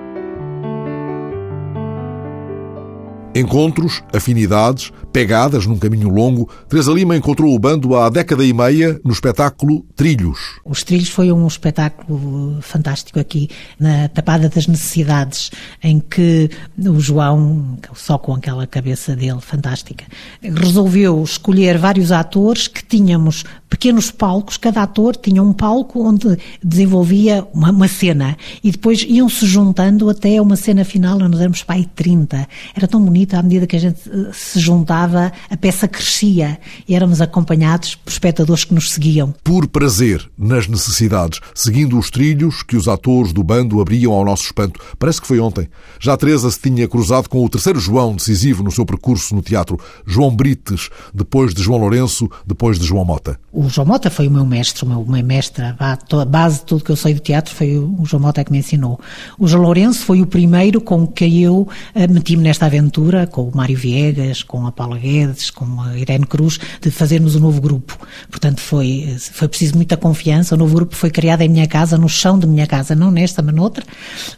Encontros, 3.34 4.02
afinidades, 4.12 4.90
pegadas 5.12 5.66
num 5.66 5.78
caminho 5.78 6.08
longo, 6.08 6.48
Teresa 6.68 6.92
Lima 6.92 7.16
encontrou 7.16 7.54
o 7.54 7.58
bando 7.58 7.96
há 7.96 8.08
década 8.08 8.44
e 8.44 8.52
meia 8.52 9.00
no 9.04 9.12
espetáculo 9.12 9.84
Trilhos. 9.94 10.38
Os 10.64 10.82
Trilhos 10.82 11.08
foi 11.08 11.30
um 11.30 11.46
espetáculo 11.46 12.58
fantástico 12.60 13.18
aqui 13.18 13.48
na 13.78 14.08
Tapada 14.08 14.48
das 14.48 14.66
Necessidades, 14.66 15.50
em 15.82 16.00
que 16.00 16.50
o 16.78 17.00
João, 17.00 17.78
só 17.94 18.18
com 18.18 18.34
aquela 18.34 18.66
cabeça 18.66 19.14
dele 19.14 19.40
fantástica, 19.40 20.04
resolveu 20.42 21.22
escolher 21.22 21.78
vários 21.78 22.12
atores 22.12 22.66
que 22.66 22.84
tínhamos 22.84 23.44
pequenos 23.68 24.10
palcos, 24.10 24.56
cada 24.56 24.82
ator 24.82 25.14
tinha 25.14 25.42
um 25.42 25.52
palco 25.52 26.06
onde 26.06 26.38
desenvolvia 26.62 27.46
uma, 27.52 27.70
uma 27.70 27.88
cena 27.88 28.36
e 28.62 28.70
depois 28.70 29.04
iam-se 29.06 29.46
juntando 29.46 30.08
até 30.08 30.40
uma 30.40 30.56
cena 30.56 30.84
final, 30.84 31.18
nós 31.18 31.40
éramos 31.40 31.62
pai 31.62 31.86
30. 31.94 32.48
Era 32.74 32.88
tão 32.88 33.00
bonito 33.00 33.27
à 33.34 33.42
medida 33.42 33.66
que 33.66 33.76
a 33.76 33.80
gente 33.80 34.00
eh, 34.08 34.30
se 34.32 34.60
juntava, 34.60 35.32
a 35.50 35.56
peça 35.56 35.88
crescia 35.88 36.58
e 36.86 36.94
éramos 36.94 37.20
acompanhados 37.20 37.94
por 37.94 38.10
espectadores 38.10 38.64
que 38.64 38.74
nos 38.74 38.92
seguiam. 38.92 39.34
Por 39.42 39.66
prazer, 39.66 40.28
nas 40.36 40.68
necessidades, 40.68 41.40
seguindo 41.54 41.98
os 41.98 42.10
trilhos 42.10 42.62
que 42.62 42.76
os 42.76 42.88
atores 42.88 43.32
do 43.32 43.42
bando 43.42 43.80
abriam 43.80 44.12
ao 44.12 44.24
nosso 44.24 44.44
espanto. 44.44 44.80
Parece 44.98 45.20
que 45.20 45.26
foi 45.26 45.40
ontem. 45.40 45.68
Já 46.00 46.14
a 46.14 46.16
Teresa 46.16 46.50
se 46.50 46.60
tinha 46.60 46.88
cruzado 46.88 47.28
com 47.28 47.44
o 47.44 47.48
terceiro 47.48 47.80
João 47.80 48.14
decisivo 48.14 48.62
no 48.62 48.70
seu 48.70 48.84
percurso 48.84 49.34
no 49.34 49.42
teatro, 49.42 49.78
João 50.06 50.34
Brites, 50.34 50.90
depois 51.14 51.54
de 51.54 51.62
João 51.62 51.80
Lourenço, 51.80 52.28
depois 52.46 52.78
de 52.78 52.86
João 52.86 53.04
Mota. 53.04 53.38
O 53.52 53.68
João 53.68 53.86
Mota 53.86 54.10
foi 54.10 54.28
o 54.28 54.30
meu 54.30 54.44
mestre, 54.44 54.84
o 54.84 54.88
meu, 54.88 55.04
mestre, 55.22 55.64
a 55.64 56.24
base 56.26 56.60
de 56.60 56.64
tudo 56.66 56.84
que 56.84 56.90
eu 56.90 56.96
sei 56.96 57.14
do 57.14 57.20
teatro 57.20 57.54
foi 57.54 57.78
o 57.78 58.04
João 58.04 58.22
Mota 58.22 58.44
que 58.44 58.52
me 58.52 58.58
ensinou. 58.58 59.00
O 59.38 59.46
João 59.46 59.62
Lourenço 59.62 60.04
foi 60.04 60.20
o 60.20 60.26
primeiro 60.26 60.80
com 60.80 61.06
que 61.06 61.42
eu 61.42 61.62
uh, 61.62 61.68
meti-me 62.12 62.42
nesta 62.42 62.66
aventura, 62.66 63.07
com 63.26 63.42
o 63.48 63.56
Mário 63.56 63.76
Viegas, 63.76 64.42
com 64.42 64.66
a 64.66 64.72
Paula 64.72 64.98
Guedes, 64.98 65.50
com 65.50 65.80
a 65.80 65.98
Irene 65.98 66.26
Cruz, 66.26 66.58
de 66.80 66.90
fazermos 66.90 67.36
um 67.36 67.40
novo 67.40 67.60
grupo. 67.60 67.98
Portanto, 68.30 68.60
foi, 68.60 69.16
foi 69.18 69.48
preciso 69.48 69.76
muita 69.76 69.96
confiança. 69.96 70.54
O 70.54 70.58
novo 70.58 70.74
grupo 70.74 70.94
foi 70.94 71.10
criado 71.10 71.42
em 71.42 71.48
minha 71.48 71.66
casa, 71.66 71.96
no 71.96 72.08
chão 72.08 72.38
de 72.38 72.46
minha 72.46 72.66
casa, 72.66 72.94
não 72.94 73.10
nesta, 73.10 73.42
mas 73.42 73.54
noutra, 73.54 73.84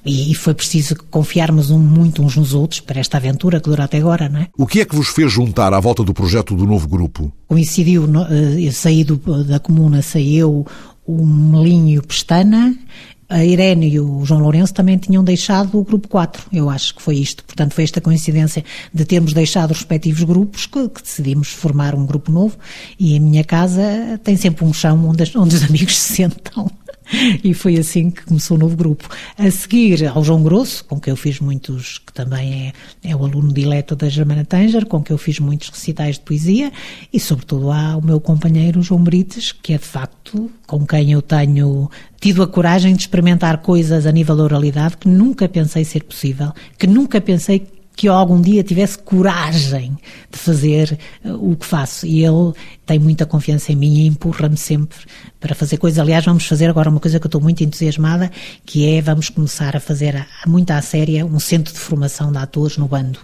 e, 0.04 0.30
e 0.30 0.34
foi 0.34 0.54
preciso 0.54 0.96
confiarmos 1.10 1.70
um, 1.70 1.78
muito 1.78 2.22
uns 2.22 2.36
nos 2.36 2.54
outros 2.54 2.80
para 2.80 3.00
esta 3.00 3.16
aventura 3.16 3.60
que 3.60 3.68
dura 3.68 3.84
até 3.84 3.98
agora, 3.98 4.28
não 4.28 4.40
é? 4.40 4.48
O 4.56 4.66
que 4.66 4.80
é 4.80 4.84
que 4.84 4.94
vos 4.94 5.08
fez 5.08 5.32
juntar 5.32 5.72
à 5.72 5.80
volta 5.80 6.02
do 6.02 6.14
projeto 6.14 6.54
do 6.54 6.66
novo 6.66 6.88
grupo? 6.88 7.32
Coincidiu, 7.46 8.04
uh, 8.04 8.72
saí 8.72 9.04
do, 9.04 9.16
da 9.44 9.58
comuna 9.58 10.02
saiu 10.02 10.66
o 11.06 11.26
Melinho 11.26 12.02
Pestana, 12.02 12.74
a 13.30 13.44
Irene 13.44 13.88
e 13.88 14.00
o 14.00 14.24
João 14.24 14.40
Lourenço 14.40 14.74
também 14.74 14.98
tinham 14.98 15.22
deixado 15.22 15.78
o 15.78 15.84
grupo 15.84 16.08
4. 16.08 16.48
Eu 16.52 16.68
acho 16.68 16.96
que 16.96 17.00
foi 17.00 17.16
isto. 17.16 17.44
Portanto, 17.44 17.72
foi 17.72 17.84
esta 17.84 18.00
coincidência 18.00 18.64
de 18.92 19.04
termos 19.04 19.32
deixado 19.32 19.70
os 19.70 19.78
respectivos 19.78 20.24
grupos 20.24 20.66
que, 20.66 20.88
que 20.88 21.00
decidimos 21.00 21.48
formar 21.48 21.94
um 21.94 22.04
grupo 22.04 22.32
novo. 22.32 22.58
E 22.98 23.16
a 23.16 23.20
minha 23.20 23.44
casa 23.44 24.20
tem 24.24 24.36
sempre 24.36 24.64
um 24.64 24.72
chão 24.72 25.08
onde, 25.08 25.30
onde 25.38 25.54
os 25.54 25.62
amigos 25.70 25.96
se 25.96 26.14
sentam. 26.16 26.68
e 27.42 27.52
foi 27.54 27.76
assim 27.76 28.10
que 28.10 28.24
começou 28.24 28.56
o 28.56 28.60
novo 28.60 28.76
grupo. 28.76 29.08
A 29.36 29.50
seguir 29.50 30.06
ao 30.06 30.22
João 30.22 30.42
Grosso, 30.42 30.84
com 30.84 31.00
quem 31.00 31.10
eu 31.10 31.16
fiz 31.16 31.40
muitos, 31.40 31.98
que 31.98 32.12
também 32.12 32.72
é, 33.04 33.10
é 33.10 33.16
o 33.16 33.24
aluno 33.24 33.52
dileto 33.52 33.96
da 33.96 34.08
Germana 34.08 34.44
Tanger, 34.44 34.86
com 34.86 35.02
quem 35.02 35.14
eu 35.14 35.18
fiz 35.18 35.38
muitos 35.38 35.68
recitais 35.68 36.16
de 36.16 36.22
poesia, 36.22 36.72
e 37.12 37.18
sobretudo 37.18 37.70
ao 37.70 38.00
meu 38.00 38.20
companheiro 38.20 38.82
João 38.82 39.02
Brites, 39.02 39.52
que 39.52 39.72
é 39.72 39.78
de 39.78 39.84
facto 39.84 40.50
com 40.66 40.86
quem 40.86 41.12
eu 41.12 41.22
tenho 41.22 41.90
tido 42.20 42.42
a 42.42 42.46
coragem 42.46 42.94
de 42.94 43.02
experimentar 43.02 43.58
coisas 43.58 44.06
a 44.06 44.12
nível 44.12 44.36
da 44.36 44.44
oralidade 44.44 44.96
que 44.96 45.08
nunca 45.08 45.48
pensei 45.48 45.84
ser 45.84 46.04
possível, 46.04 46.52
que 46.78 46.86
nunca 46.86 47.20
pensei 47.20 47.66
que 48.00 48.08
eu 48.08 48.14
algum 48.14 48.40
dia 48.40 48.64
tivesse 48.64 48.98
coragem 48.98 49.94
de 50.30 50.38
fazer 50.38 50.98
uh, 51.22 51.52
o 51.52 51.54
que 51.54 51.66
faço. 51.66 52.06
E 52.06 52.24
ele 52.24 52.54
tem 52.86 52.98
muita 52.98 53.26
confiança 53.26 53.72
em 53.72 53.76
mim 53.76 53.94
e 53.98 54.06
empurra-me 54.06 54.56
sempre 54.56 54.96
para 55.38 55.54
fazer 55.54 55.76
coisas. 55.76 55.98
Aliás, 55.98 56.24
vamos 56.24 56.46
fazer 56.46 56.70
agora 56.70 56.88
uma 56.88 56.98
coisa 56.98 57.20
que 57.20 57.26
eu 57.26 57.28
estou 57.28 57.42
muito 57.42 57.62
entusiasmada, 57.62 58.32
que 58.64 58.90
é 58.90 59.02
vamos 59.02 59.28
começar 59.28 59.76
a 59.76 59.80
fazer 59.80 60.26
muito 60.46 60.70
à 60.70 60.80
séria 60.80 61.26
um 61.26 61.38
centro 61.38 61.74
de 61.74 61.78
formação 61.78 62.32
de 62.32 62.38
atores 62.38 62.78
no 62.78 62.88
bando 62.88 63.18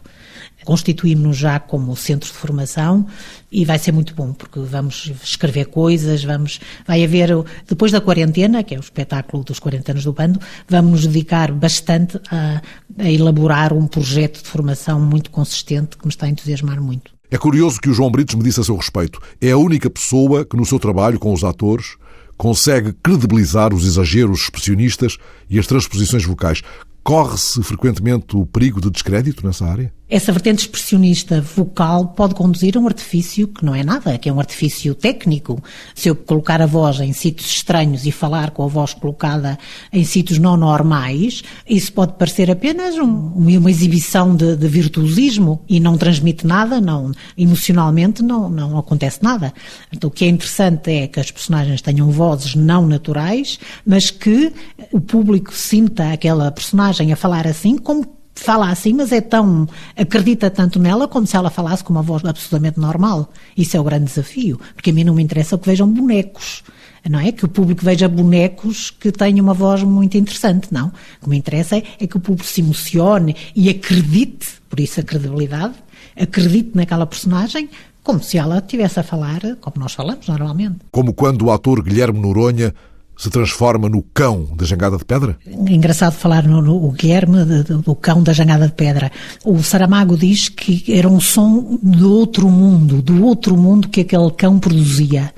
constituímos-nos 0.66 1.36
já 1.36 1.58
como 1.60 1.96
centro 1.96 2.28
de 2.28 2.36
formação 2.36 3.06
e 3.50 3.64
vai 3.64 3.78
ser 3.78 3.92
muito 3.92 4.14
bom, 4.14 4.32
porque 4.32 4.58
vamos 4.58 5.12
escrever 5.22 5.66
coisas, 5.66 6.24
vamos, 6.24 6.60
vai 6.86 7.02
haver, 7.04 7.30
depois 7.66 7.92
da 7.92 8.00
quarentena, 8.00 8.64
que 8.64 8.74
é 8.74 8.78
o 8.78 8.80
espetáculo 8.80 9.44
dos 9.44 9.60
40 9.60 9.92
anos 9.92 10.04
do 10.04 10.12
bando, 10.12 10.40
vamos 10.68 10.90
nos 10.90 11.06
dedicar 11.06 11.52
bastante 11.52 12.20
a, 12.30 12.60
a 12.98 13.10
elaborar 13.10 13.72
um 13.72 13.86
projeto 13.86 14.42
de 14.42 14.48
formação 14.48 15.00
muito 15.00 15.30
consistente 15.30 15.96
que 15.96 16.04
me 16.04 16.10
está 16.10 16.26
a 16.26 16.28
entusiasmar 16.28 16.82
muito. 16.82 17.12
É 17.30 17.38
curioso 17.38 17.80
que 17.80 17.88
o 17.88 17.94
João 17.94 18.10
Britos 18.10 18.34
me 18.34 18.42
disse 18.42 18.60
a 18.60 18.64
seu 18.64 18.76
respeito. 18.76 19.20
É 19.40 19.52
a 19.52 19.56
única 19.56 19.88
pessoa 19.88 20.44
que, 20.44 20.56
no 20.56 20.66
seu 20.66 20.78
trabalho 20.78 21.18
com 21.18 21.32
os 21.32 21.44
atores, 21.44 21.96
consegue 22.36 22.92
credibilizar 22.92 23.72
os 23.72 23.86
exageros 23.86 24.42
expressionistas 24.42 25.16
e 25.48 25.58
as 25.58 25.66
transposições 25.66 26.24
vocais. 26.24 26.62
Corre-se 27.06 27.62
frequentemente 27.62 28.36
o 28.36 28.44
perigo 28.44 28.80
de 28.80 28.90
descrédito 28.90 29.46
nessa 29.46 29.64
área? 29.64 29.94
Essa 30.08 30.30
vertente 30.30 30.60
expressionista 30.60 31.40
vocal 31.40 32.06
pode 32.06 32.36
conduzir 32.36 32.76
a 32.76 32.80
um 32.80 32.86
artifício 32.86 33.48
que 33.48 33.64
não 33.64 33.74
é 33.74 33.82
nada, 33.82 34.16
que 34.16 34.28
é 34.28 34.32
um 34.32 34.38
artifício 34.38 34.94
técnico. 34.94 35.60
Se 35.96 36.08
eu 36.08 36.14
colocar 36.14 36.62
a 36.62 36.66
voz 36.66 37.00
em 37.00 37.12
sítios 37.12 37.48
estranhos 37.48 38.06
e 38.06 38.12
falar 38.12 38.52
com 38.52 38.62
a 38.62 38.68
voz 38.68 38.94
colocada 38.94 39.58
em 39.92 40.04
sítios 40.04 40.38
não 40.38 40.56
normais, 40.56 41.42
isso 41.68 41.92
pode 41.92 42.12
parecer 42.12 42.48
apenas 42.48 42.94
um, 42.94 43.32
uma 43.34 43.68
exibição 43.68 44.36
de, 44.36 44.54
de, 44.54 44.68
virtuosismo 44.68 45.60
e 45.68 45.80
não 45.80 45.98
transmite 45.98 46.46
nada, 46.46 46.80
não, 46.80 47.10
emocionalmente 47.36 48.22
não, 48.22 48.48
não 48.48 48.78
acontece 48.78 49.20
nada. 49.24 49.52
Então, 49.92 50.06
o 50.06 50.12
que 50.12 50.24
é 50.24 50.28
interessante 50.28 50.88
é 50.88 51.08
que 51.08 51.18
as 51.18 51.32
personagens 51.32 51.82
tenham 51.82 52.12
vozes 52.12 52.54
não 52.54 52.86
naturais, 52.86 53.58
mas 53.84 54.12
que 54.12 54.52
o 54.92 55.00
público 55.00 55.52
sinta 55.52 56.12
aquela 56.12 56.52
personagem 56.52 57.12
a 57.12 57.16
falar 57.16 57.44
assim 57.44 57.76
como 57.76 58.15
fala 58.42 58.70
assim, 58.70 58.92
mas 58.92 59.12
é 59.12 59.20
tão. 59.20 59.68
acredita 59.96 60.50
tanto 60.50 60.78
nela 60.78 61.08
como 61.08 61.26
se 61.26 61.36
ela 61.36 61.50
falasse 61.50 61.82
com 61.82 61.92
uma 61.92 62.02
voz 62.02 62.24
absolutamente 62.24 62.78
normal. 62.78 63.32
Isso 63.56 63.76
é 63.76 63.80
o 63.80 63.84
grande 63.84 64.06
desafio, 64.06 64.60
porque 64.74 64.90
a 64.90 64.92
mim 64.92 65.04
não 65.04 65.14
me 65.14 65.22
interessa 65.22 65.58
que 65.58 65.66
vejam 65.66 65.88
bonecos. 65.88 66.62
Não 67.08 67.20
é 67.20 67.30
que 67.30 67.44
o 67.44 67.48
público 67.48 67.84
veja 67.84 68.08
bonecos 68.08 68.90
que 68.90 69.12
tenham 69.12 69.44
uma 69.44 69.54
voz 69.54 69.82
muito 69.84 70.16
interessante, 70.16 70.68
não. 70.72 70.88
O 70.88 71.24
que 71.24 71.28
me 71.28 71.36
interessa 71.36 71.76
é 71.76 72.06
que 72.06 72.16
o 72.16 72.20
público 72.20 72.46
se 72.46 72.60
emocione 72.60 73.36
e 73.54 73.70
acredite, 73.70 74.48
por 74.68 74.80
isso 74.80 74.98
a 74.98 75.02
credibilidade, 75.04 75.74
acredite 76.16 76.72
naquela 76.74 77.06
personagem 77.06 77.68
como 78.02 78.22
se 78.22 78.38
ela 78.38 78.58
estivesse 78.58 79.00
a 79.00 79.02
falar 79.02 79.40
como 79.60 79.76
nós 79.78 79.92
falamos 79.92 80.26
normalmente. 80.26 80.76
Como 80.90 81.12
quando 81.12 81.46
o 81.46 81.52
ator 81.52 81.82
Guilherme 81.82 82.20
Noronha 82.20 82.74
se 83.16 83.30
transforma 83.30 83.88
no 83.88 84.02
cão 84.02 84.46
da 84.54 84.66
jangada 84.66 84.96
de 84.96 85.04
pedra? 85.04 85.38
É 85.46 85.72
engraçado 85.72 86.12
falar 86.12 86.46
no, 86.46 86.60
no 86.60 86.90
Guilherme 86.92 87.44
de, 87.44 87.64
de, 87.64 87.74
do 87.74 87.94
cão 87.94 88.22
da 88.22 88.32
jangada 88.32 88.66
de 88.66 88.74
pedra. 88.74 89.10
O 89.44 89.62
Saramago 89.62 90.16
diz 90.16 90.48
que 90.48 90.84
era 90.92 91.08
um 91.08 91.20
som 91.20 91.78
do 91.82 92.12
outro 92.12 92.48
mundo, 92.48 93.00
do 93.00 93.24
outro 93.24 93.56
mundo 93.56 93.88
que 93.88 94.02
aquele 94.02 94.30
cão 94.32 94.58
produzia. 94.58 95.32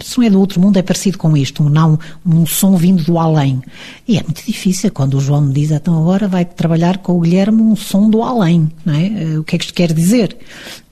Se 0.00 0.18
não 0.18 0.26
é 0.26 0.30
do 0.30 0.40
outro 0.40 0.60
mundo, 0.60 0.76
é 0.76 0.82
parecido 0.82 1.18
com 1.18 1.36
isto, 1.36 1.62
não 1.68 1.98
um 2.26 2.46
som 2.46 2.76
vindo 2.76 3.04
do 3.04 3.18
além. 3.18 3.62
E 4.08 4.18
é 4.18 4.22
muito 4.22 4.44
difícil 4.44 4.90
quando 4.90 5.14
o 5.14 5.20
João 5.20 5.42
me 5.42 5.52
diz, 5.52 5.70
então 5.70 5.96
agora 5.96 6.26
vai 6.26 6.44
trabalhar 6.44 6.98
com 6.98 7.16
o 7.16 7.20
Guilherme 7.20 7.62
um 7.62 7.76
som 7.76 8.08
do 8.10 8.22
além, 8.22 8.70
não 8.84 8.94
é? 8.94 9.06
Eh, 9.06 9.38
o 9.38 9.44
que 9.44 9.56
é 9.56 9.58
que 9.58 9.64
isto 9.64 9.74
quer 9.74 9.92
dizer? 9.92 10.36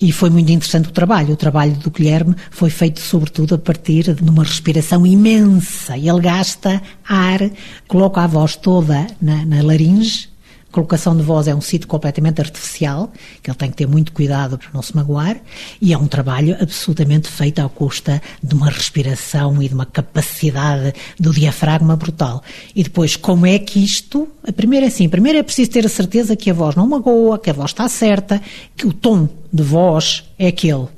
E 0.01 0.13
foi 0.13 0.31
muito 0.31 0.51
interessante 0.51 0.89
o 0.89 0.93
trabalho. 0.93 1.35
O 1.35 1.37
trabalho 1.37 1.75
do 1.77 1.91
Guilherme 1.91 2.35
foi 2.51 2.71
feito 2.71 3.01
sobretudo 3.01 3.55
a 3.55 3.59
partir 3.59 4.15
de 4.15 4.29
uma 4.29 4.45
respiração 4.45 5.07
imensa. 5.07 5.97
Ele 5.97 6.21
gasta 6.33 6.81
ar, 7.07 7.51
coloca 7.87 8.23
a 8.23 8.27
voz 8.27 8.57
toda 8.57 9.07
na, 9.21 9.45
na 9.45 9.63
laringe, 9.63 10.31
colocação 10.71 11.15
de 11.15 11.23
voz 11.23 11.47
é 11.47 11.55
um 11.55 11.61
sítio 11.61 11.87
completamente 11.87 12.41
artificial, 12.41 13.13
que 13.43 13.51
ele 13.51 13.57
tem 13.59 13.71
que 13.71 13.77
ter 13.77 13.87
muito 13.87 14.13
cuidado 14.13 14.57
para 14.57 14.71
não 14.73 14.81
se 14.81 14.97
magoar, 14.97 15.37
e 15.81 15.93
é 15.93 15.99
um 15.99 16.07
trabalho 16.07 16.57
absolutamente 16.59 17.29
feito 17.29 17.61
à 17.61 17.69
custa 17.69 18.23
de 18.43 18.55
uma 18.55 18.71
respiração 18.71 19.63
e 19.63 19.69
de 19.69 19.75
uma 19.75 19.85
capacidade 19.85 20.95
do 21.21 21.31
diafragma 21.31 21.95
brutal. 21.95 22.43
E 22.75 22.83
depois, 22.83 23.15
como 23.15 23.45
é 23.45 23.59
que 23.59 23.85
isto. 23.85 24.27
A 24.49 24.53
primeira 24.53 24.87
é 24.87 24.89
assim: 24.89 25.09
primeiro 25.11 25.39
é 25.39 25.43
preciso 25.43 25.71
ter 25.71 25.85
a 25.85 25.91
certeza 25.91 26.35
que 26.35 26.51
a 26.51 26.55
voz 26.55 26.75
não 26.75 26.89
magoa, 26.89 27.39
que 27.39 27.51
a 27.51 27.53
voz 27.53 27.71
está 27.71 27.87
certa, 27.89 28.41
que 28.75 28.87
o 28.87 28.93
tom 28.93 29.29
de 29.53 29.63
voz 29.63 30.25
é 30.39 30.47
aquele. 30.47 30.89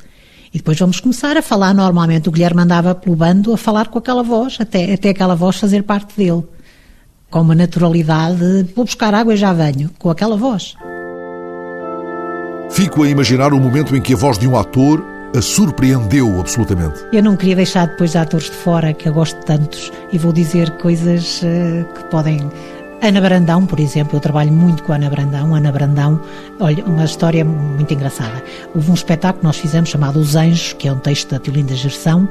E 0.54 0.58
depois 0.58 0.78
vamos 0.78 1.00
começar 1.00 1.36
a 1.36 1.42
falar 1.42 1.74
normalmente. 1.74 2.28
O 2.28 2.32
Guilherme 2.32 2.62
andava 2.62 2.94
pelo 2.94 3.16
bando 3.16 3.52
a 3.52 3.58
falar 3.58 3.88
com 3.88 3.98
aquela 3.98 4.22
voz, 4.22 4.56
até, 4.60 4.94
até 4.94 5.10
aquela 5.10 5.34
voz 5.34 5.56
fazer 5.56 5.82
parte 5.82 6.16
dele 6.16 6.44
com 7.34 7.40
uma 7.40 7.54
naturalidade, 7.56 8.70
vou 8.76 8.84
buscar 8.84 9.12
água 9.12 9.34
e 9.34 9.36
já 9.36 9.52
venho, 9.52 9.90
com 9.98 10.08
aquela 10.08 10.36
voz. 10.36 10.76
Fico 12.70 13.02
a 13.02 13.08
imaginar 13.08 13.52
o 13.52 13.58
momento 13.58 13.96
em 13.96 14.00
que 14.00 14.14
a 14.14 14.16
voz 14.16 14.38
de 14.38 14.46
um 14.46 14.56
ator 14.56 15.04
a 15.36 15.42
surpreendeu 15.42 16.38
absolutamente. 16.38 17.04
Eu 17.12 17.24
não 17.24 17.36
queria 17.36 17.56
deixar 17.56 17.88
depois 17.88 18.12
de 18.12 18.18
atores 18.18 18.48
de 18.48 18.56
fora, 18.56 18.92
que 18.92 19.08
eu 19.08 19.12
gosto 19.12 19.36
de 19.40 19.46
tantos, 19.46 19.90
e 20.12 20.18
vou 20.18 20.32
dizer 20.32 20.70
coisas 20.78 21.42
uh, 21.42 21.92
que 21.92 22.04
podem. 22.04 22.38
Ana 23.06 23.20
Brandão, 23.20 23.66
por 23.66 23.78
exemplo, 23.80 24.16
eu 24.16 24.20
trabalho 24.20 24.50
muito 24.50 24.82
com 24.82 24.92
a 24.92 24.96
Ana 24.96 25.10
Brandão. 25.10 25.54
Ana 25.54 25.70
Brandão, 25.70 26.18
olha, 26.58 26.82
uma 26.86 27.04
história 27.04 27.44
muito 27.44 27.92
engraçada. 27.92 28.42
Houve 28.74 28.90
um 28.90 28.94
espetáculo 28.94 29.40
que 29.40 29.46
nós 29.46 29.58
fizemos 29.58 29.90
chamado 29.90 30.18
Os 30.18 30.34
Anjos, 30.34 30.72
que 30.72 30.88
é 30.88 30.92
um 30.92 30.98
texto 30.98 31.30
da 31.30 31.38
Tiolinda 31.38 31.74
Gerção, 31.74 32.26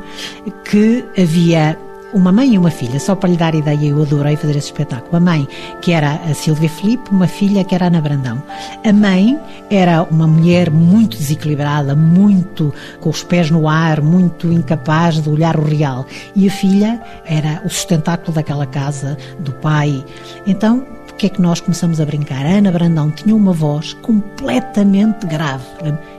que 0.65 1.05
havia 1.15 1.77
uma 2.13 2.32
mãe 2.32 2.54
e 2.54 2.58
uma 2.58 2.69
filha, 2.69 2.99
só 2.99 3.15
para 3.15 3.30
lhe 3.30 3.38
dar 3.38 3.56
ideia, 3.56 3.88
eu 3.88 4.02
adorei 4.02 4.36
fazer 4.36 4.56
esse 4.56 4.67
espetáculo. 4.67 5.15
A 5.15 5.19
mãe, 5.19 5.47
que 5.82 5.91
era 5.91 6.13
a 6.30 6.34
Silvia 6.34 6.69
Felipe, 6.69 7.10
uma 7.10 7.28
filha 7.28 7.63
que 7.63 7.73
era 7.73 7.86
a 7.86 7.88
Ana 7.88 8.02
Brandão. 8.02 8.41
A 8.86 8.93
mãe 8.93 9.39
era 9.69 10.04
uma 10.04 10.28
mulher 10.28 10.69
muito 10.69 11.17
desequilibrada, 11.17 11.95
muito 11.95 12.73
com 12.99 13.10
os 13.10 13.23
pés 13.23 13.49
no 13.49 13.67
ar, 13.67 14.02
muito 14.02 14.52
incapaz 14.52 15.21
de 15.21 15.30
olhar 15.30 15.58
o 15.58 15.63
real. 15.63 16.06
E 16.36 16.47
a 16.47 16.52
filha 16.52 17.02
era 17.26 17.62
o 17.65 17.69
sustentáculo 17.69 18.34
daquela 18.34 18.65
casa, 18.65 19.17
do 19.39 19.52
pai. 19.54 20.04
Então, 20.45 20.86
o 21.10 21.13
que 21.15 21.28
é 21.28 21.30
que 21.30 21.41
nós 21.41 21.60
começamos 21.60 21.99
a 21.99 22.06
brincar? 22.06 22.45
A 22.45 22.58
Ana 22.58 22.71
Brandão 22.71 23.12
tinha 23.12 23.36
uma 23.36 23.54
voz 23.54 23.93
completamente 23.93 25.26
grave. 25.26 25.65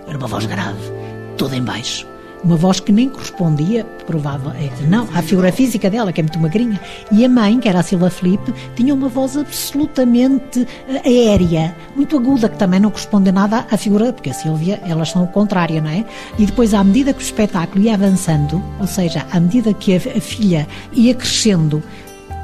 Era 0.07 0.19
uma 0.19 0.29
voz 0.29 0.47
grave, 0.47 0.93
toda 1.37 1.57
em 1.57 1.63
baixo 1.63 2.14
uma 2.45 2.57
voz 2.57 2.79
que 2.79 2.93
nem 2.93 3.09
correspondia, 3.09 3.85
provavelmente, 4.07 4.85
é, 4.85 4.87
não, 4.87 5.09
à 5.15 5.23
figura 5.23 5.51
física 5.51 5.89
dela, 5.89 6.13
que 6.13 6.21
é 6.21 6.25
muito 6.25 6.39
magrinha. 6.39 6.79
E 7.11 7.25
a 7.25 7.29
mãe, 7.29 7.59
que 7.59 7.69
era 7.69 7.81
a 7.81 7.83
Silva 7.83 8.11
Felipe, 8.11 8.53
tinha 8.77 8.95
uma 8.95 9.09
voz 9.09 9.37
absolutamente 9.37 10.67
eh, 10.89 11.31
aérea, 11.31 11.75
muito 11.97 12.17
aguda, 12.17 12.49
que 12.49 12.59
também 12.59 12.79
não 12.79 12.91
corresponde 12.91 13.33
nada 13.33 13.67
à 13.71 13.77
figura, 13.77 14.13
porque 14.13 14.31
a 14.31 14.35
Silvia, 14.35 14.81
elas 14.87 15.11
são 15.11 15.25
o 15.25 15.29
contrário, 15.29 15.83
não 15.83 15.91
é? 15.91 16.05
E 16.39 16.45
depois, 16.45 16.75
à 16.75 16.85
medida 16.85 17.13
que 17.15 17.21
o 17.21 17.23
espetáculo 17.23 17.83
ia 17.83 17.95
avançando, 17.95 18.63
ou 18.79 18.87
seja, 18.87 19.27
à 19.33 19.41
medida 19.41 19.73
que 19.73 19.97
a 19.97 20.01
filha 20.21 20.69
ia 20.93 21.15
crescendo, 21.15 21.83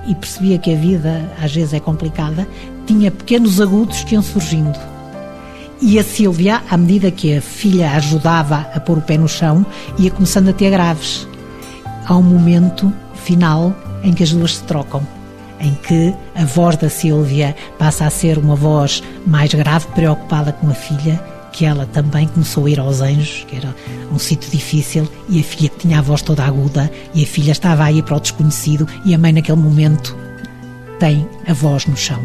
e 0.06 0.14
percebia 0.14 0.58
que 0.58 0.72
a 0.72 0.76
vida 0.76 1.30
às 1.42 1.54
vezes 1.54 1.74
é 1.74 1.80
complicada, 1.80 2.48
tinha 2.86 3.10
pequenos 3.10 3.60
agudos 3.60 4.02
que 4.02 4.14
iam 4.14 4.22
surgindo 4.22 4.89
e 5.82 5.98
a 5.98 6.04
Sílvia, 6.04 6.62
à 6.70 6.76
medida 6.76 7.10
que 7.10 7.36
a 7.36 7.40
filha 7.40 7.92
ajudava 7.92 8.66
a 8.74 8.80
pôr 8.80 8.98
o 8.98 9.02
pé 9.02 9.16
no 9.16 9.28
chão, 9.28 9.64
ia 9.98 10.10
começando 10.10 10.50
a 10.50 10.52
ter 10.52 10.70
graves. 10.70 11.26
Há 12.06 12.16
um 12.16 12.22
momento 12.22 12.92
final 13.14 13.74
em 14.02 14.12
que 14.12 14.22
as 14.22 14.32
duas 14.32 14.56
se 14.56 14.64
trocam, 14.64 15.06
em 15.58 15.74
que 15.74 16.14
a 16.34 16.44
voz 16.44 16.76
da 16.76 16.88
Sílvia 16.88 17.56
passa 17.78 18.06
a 18.06 18.10
ser 18.10 18.38
uma 18.38 18.54
voz 18.54 19.02
mais 19.26 19.52
grave, 19.54 19.86
preocupada 19.94 20.52
com 20.52 20.68
a 20.68 20.74
filha, 20.74 21.22
que 21.52 21.64
ela 21.64 21.86
também 21.86 22.28
começou 22.28 22.66
a 22.66 22.70
ir 22.70 22.78
aos 22.78 23.00
anjos, 23.00 23.44
que 23.48 23.56
era 23.56 23.74
um 24.12 24.18
sítio 24.18 24.50
difícil, 24.50 25.08
e 25.28 25.40
a 25.40 25.42
filha 25.42 25.70
tinha 25.78 25.98
a 25.98 26.02
voz 26.02 26.22
toda 26.22 26.44
aguda, 26.44 26.90
e 27.14 27.24
a 27.24 27.26
filha 27.26 27.52
estava 27.52 27.84
a 27.84 27.92
ir 27.92 28.02
para 28.02 28.16
o 28.16 28.20
desconhecido, 28.20 28.86
e 29.04 29.14
a 29.14 29.18
mãe, 29.18 29.32
naquele 29.32 29.58
momento, 29.58 30.16
tem 30.98 31.26
a 31.46 31.52
voz 31.52 31.86
no 31.86 31.96
chão. 31.96 32.20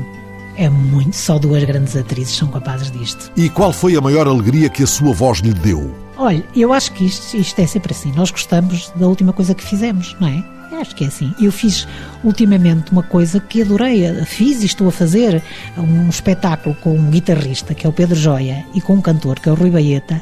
É 0.57 0.69
muito, 0.69 1.15
só 1.15 1.37
duas 1.37 1.63
grandes 1.63 1.95
atrizes 1.95 2.35
são 2.35 2.47
capazes 2.47 2.89
disto. 2.91 3.31
E 3.35 3.49
qual 3.49 3.73
foi 3.73 3.95
a 3.95 4.01
maior 4.01 4.27
alegria 4.27 4.69
que 4.69 4.83
a 4.83 4.87
sua 4.87 5.13
voz 5.13 5.39
lhe 5.39 5.53
deu? 5.53 5.93
Olha, 6.17 6.43
eu 6.55 6.71
acho 6.71 6.93
que 6.93 7.05
isto, 7.05 7.35
isto 7.35 7.59
é 7.59 7.67
sempre 7.67 7.91
assim. 7.91 8.11
Nós 8.13 8.31
gostamos 8.31 8.91
da 8.95 9.07
última 9.07 9.33
coisa 9.33 9.53
que 9.53 9.63
fizemos, 9.63 10.15
não 10.19 10.27
é? 10.27 10.55
Acho 10.79 10.95
que 10.95 11.03
é 11.03 11.07
assim. 11.07 11.33
Eu 11.39 11.51
fiz 11.51 11.87
ultimamente 12.23 12.91
uma 12.91 13.03
coisa 13.03 13.39
que 13.39 13.61
adorei. 13.61 14.13
Fiz 14.25 14.61
e 14.61 14.65
estou 14.65 14.87
a 14.87 14.91
fazer 14.91 15.41
um 15.77 16.09
espetáculo 16.09 16.75
com 16.75 16.97
um 16.97 17.09
guitarrista, 17.09 17.73
que 17.73 17.85
é 17.85 17.89
o 17.89 17.93
Pedro 17.93 18.15
Joia, 18.15 18.65
e 18.73 18.81
com 18.81 18.95
um 18.95 19.01
cantor, 19.01 19.39
que 19.39 19.47
é 19.47 19.51
o 19.51 19.55
Rui 19.55 19.69
Baeta, 19.69 20.21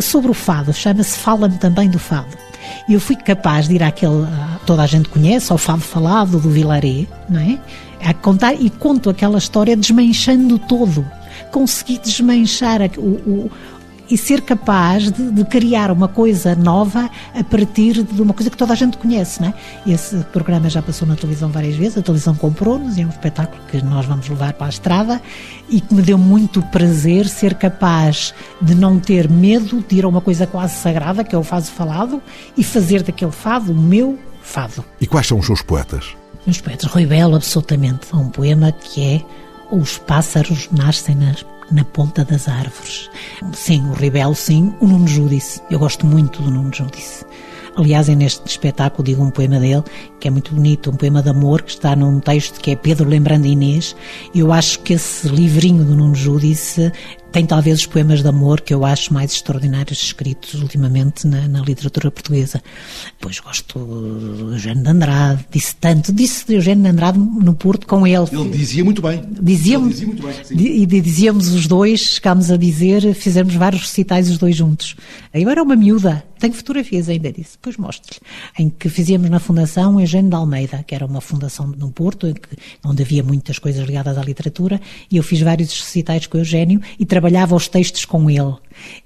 sobre 0.00 0.30
o 0.30 0.34
fado. 0.34 0.72
Chama-se 0.72 1.18
Fala-me 1.18 1.58
também 1.58 1.90
do 1.90 1.98
fado. 1.98 2.45
E 2.88 2.94
eu 2.94 3.00
fui 3.00 3.16
capaz 3.16 3.68
de 3.68 3.74
ir 3.74 3.82
àquele, 3.82 4.26
toda 4.64 4.82
a 4.82 4.86
gente 4.86 5.08
conhece, 5.08 5.50
ao 5.52 5.58
fado 5.58 5.80
falado 5.80 6.38
do 6.38 6.50
Vilaré, 6.50 7.06
não 7.28 7.40
é? 7.40 7.58
a 8.04 8.14
contar 8.14 8.54
e 8.54 8.70
conto 8.70 9.10
aquela 9.10 9.38
história 9.38 9.76
desmanchando 9.76 10.58
todo. 10.58 11.04
Consegui 11.50 11.98
desmanchar 11.98 12.80
o, 12.98 13.00
o 13.00 13.50
e 14.08 14.16
ser 14.16 14.42
capaz 14.42 15.10
de, 15.10 15.30
de, 15.30 15.44
criar 15.44 15.90
uma 15.90 16.08
coisa 16.08 16.54
nova 16.54 17.10
a 17.34 17.44
partir 17.44 18.02
de 18.02 18.22
uma 18.22 18.32
coisa 18.32 18.50
que 18.50 18.56
toda 18.56 18.72
a 18.72 18.76
gente 18.76 18.96
conhece, 18.98 19.40
não 19.40 19.48
é? 19.48 19.54
Esse 19.92 20.16
programa 20.32 20.68
já 20.68 20.80
passou 20.80 21.06
na 21.06 21.16
televisão 21.16 21.50
várias 21.50 21.76
vezes, 21.76 21.98
a 21.98 22.02
televisão 22.02 22.34
comprou-nos, 22.34 22.98
é 22.98 23.04
um 23.04 23.08
espetáculo 23.08 23.60
que 23.68 23.82
nós 23.82 24.06
vamos 24.06 24.28
levar 24.28 24.52
para 24.52 24.66
a 24.66 24.70
estrada 24.70 25.20
e 25.68 25.80
que 25.80 25.94
me 25.94 26.02
deu 26.02 26.18
muito 26.18 26.62
prazer 26.62 27.28
ser 27.28 27.54
capaz 27.54 28.34
de 28.60 28.74
não 28.74 28.98
ter 28.98 29.28
medo 29.28 29.84
de 29.86 29.96
ir 29.96 30.04
a 30.04 30.08
uma 30.08 30.20
coisa 30.20 30.46
quase 30.46 30.76
sagrada, 30.76 31.24
que 31.24 31.34
é 31.34 31.38
o 31.38 31.42
fado 31.42 31.66
falado, 31.66 32.22
e 32.56 32.62
fazer 32.62 33.02
daquele 33.02 33.32
fado 33.32 33.72
o 33.72 33.74
meu 33.74 34.18
fado. 34.42 34.84
E 35.00 35.06
quais 35.06 35.26
são 35.26 35.38
os 35.38 35.46
seus 35.46 35.62
poetas? 35.62 36.14
Meus 36.46 36.60
poetas, 36.60 36.88
Rui 36.90 37.06
Belo, 37.06 37.34
absolutamente. 37.34 38.14
Um 38.14 38.28
poema 38.28 38.70
que 38.70 39.02
é 39.02 39.22
Os 39.68 39.98
pássaros 39.98 40.68
nascem 40.70 41.16
na, 41.16 41.34
na 41.70 41.84
ponta 41.84 42.24
das 42.24 42.48
árvores. 42.48 43.10
Sim, 43.52 43.84
o 43.90 43.94
Rui 43.94 44.10
Belo, 44.10 44.34
sim. 44.34 44.74
O 44.80 44.86
Nuno 44.86 45.06
Júdice. 45.06 45.60
Eu 45.70 45.78
gosto 45.78 46.06
muito 46.06 46.42
do 46.42 46.50
Nuno 46.50 46.72
Júdice. 46.72 47.24
Aliás, 47.76 48.08
é 48.08 48.14
neste 48.14 48.46
espetáculo 48.48 49.04
digo 49.04 49.22
um 49.22 49.30
poema 49.30 49.60
dele 49.60 49.82
que 50.18 50.26
é 50.26 50.30
muito 50.30 50.54
bonito, 50.54 50.90
um 50.90 50.94
poema 50.94 51.22
de 51.22 51.28
amor 51.28 51.60
que 51.60 51.72
está 51.72 51.94
num 51.94 52.20
texto 52.20 52.58
que 52.58 52.70
é 52.70 52.76
Pedro 52.76 53.06
lembrando 53.06 53.44
Inês. 53.44 53.94
Eu 54.34 54.50
acho 54.50 54.80
que 54.80 54.94
esse 54.94 55.28
livrinho 55.28 55.84
do 55.84 55.94
Nuno 55.94 56.14
Júdice 56.14 56.90
tem 57.36 57.44
talvez 57.44 57.80
os 57.80 57.84
poemas 57.86 58.22
de 58.22 58.28
amor 58.28 58.62
que 58.62 58.72
eu 58.72 58.82
acho 58.82 59.12
mais 59.12 59.30
extraordinários 59.30 60.02
escritos 60.02 60.54
ultimamente 60.54 61.26
na, 61.26 61.46
na 61.46 61.60
literatura 61.60 62.10
portuguesa. 62.10 62.62
Depois 63.12 63.38
gosto 63.40 63.78
do 63.78 64.52
Eugênio 64.52 64.82
de 64.82 64.88
Andrade, 64.88 65.46
disse 65.50 65.76
tanto, 65.76 66.14
disse 66.14 66.46
de 66.46 66.54
Eugênio 66.54 66.84
de 66.84 66.88
Andrade 66.88 67.18
no 67.18 67.52
Porto 67.52 67.86
com 67.86 68.06
ele. 68.06 68.24
Ele 68.32 68.48
dizia 68.56 68.82
muito 68.82 69.02
bem. 69.02 69.22
Dizíamos, 69.38 69.90
dizia 69.90 70.06
muito 70.06 70.22
bem, 70.22 70.34
e 70.50 70.86
dizíamos 70.86 71.48
os 71.48 71.66
dois, 71.66 72.00
chegámos 72.00 72.50
a 72.50 72.56
dizer, 72.56 73.12
fizemos 73.12 73.54
vários 73.54 73.82
recitais 73.82 74.30
os 74.30 74.38
dois 74.38 74.56
juntos. 74.56 74.96
Eu 75.34 75.50
era 75.50 75.62
uma 75.62 75.76
miúda, 75.76 76.24
tenho 76.38 76.52
fotografias 76.52 77.08
ainda 77.08 77.32
disso, 77.32 77.52
depois 77.52 77.76
mostro-lhe, 77.76 78.20
em 78.58 78.70
que 78.70 78.88
fizíamos 78.88 79.30
na 79.30 79.38
Fundação 79.38 80.00
Eugênio 80.00 80.30
de 80.30 80.36
Almeida, 80.36 80.84
que 80.86 80.94
era 80.94 81.06
uma 81.06 81.20
fundação 81.20 81.66
no 81.66 81.90
Porto, 81.90 82.32
onde 82.84 83.02
havia 83.02 83.22
muitas 83.22 83.58
coisas 83.58 83.86
ligadas 83.86 84.18
à 84.18 84.22
literatura, 84.22 84.80
e 85.10 85.16
eu 85.16 85.22
fiz 85.22 85.40
vários 85.40 85.72
recitais 85.78 86.26
com 86.26 86.38
o 86.38 86.40
Eugênio 86.40 86.80
e 86.98 87.06
trabalhava 87.06 87.54
os 87.54 87.68
textos 87.68 88.04
com 88.04 88.30
ele. 88.30 88.54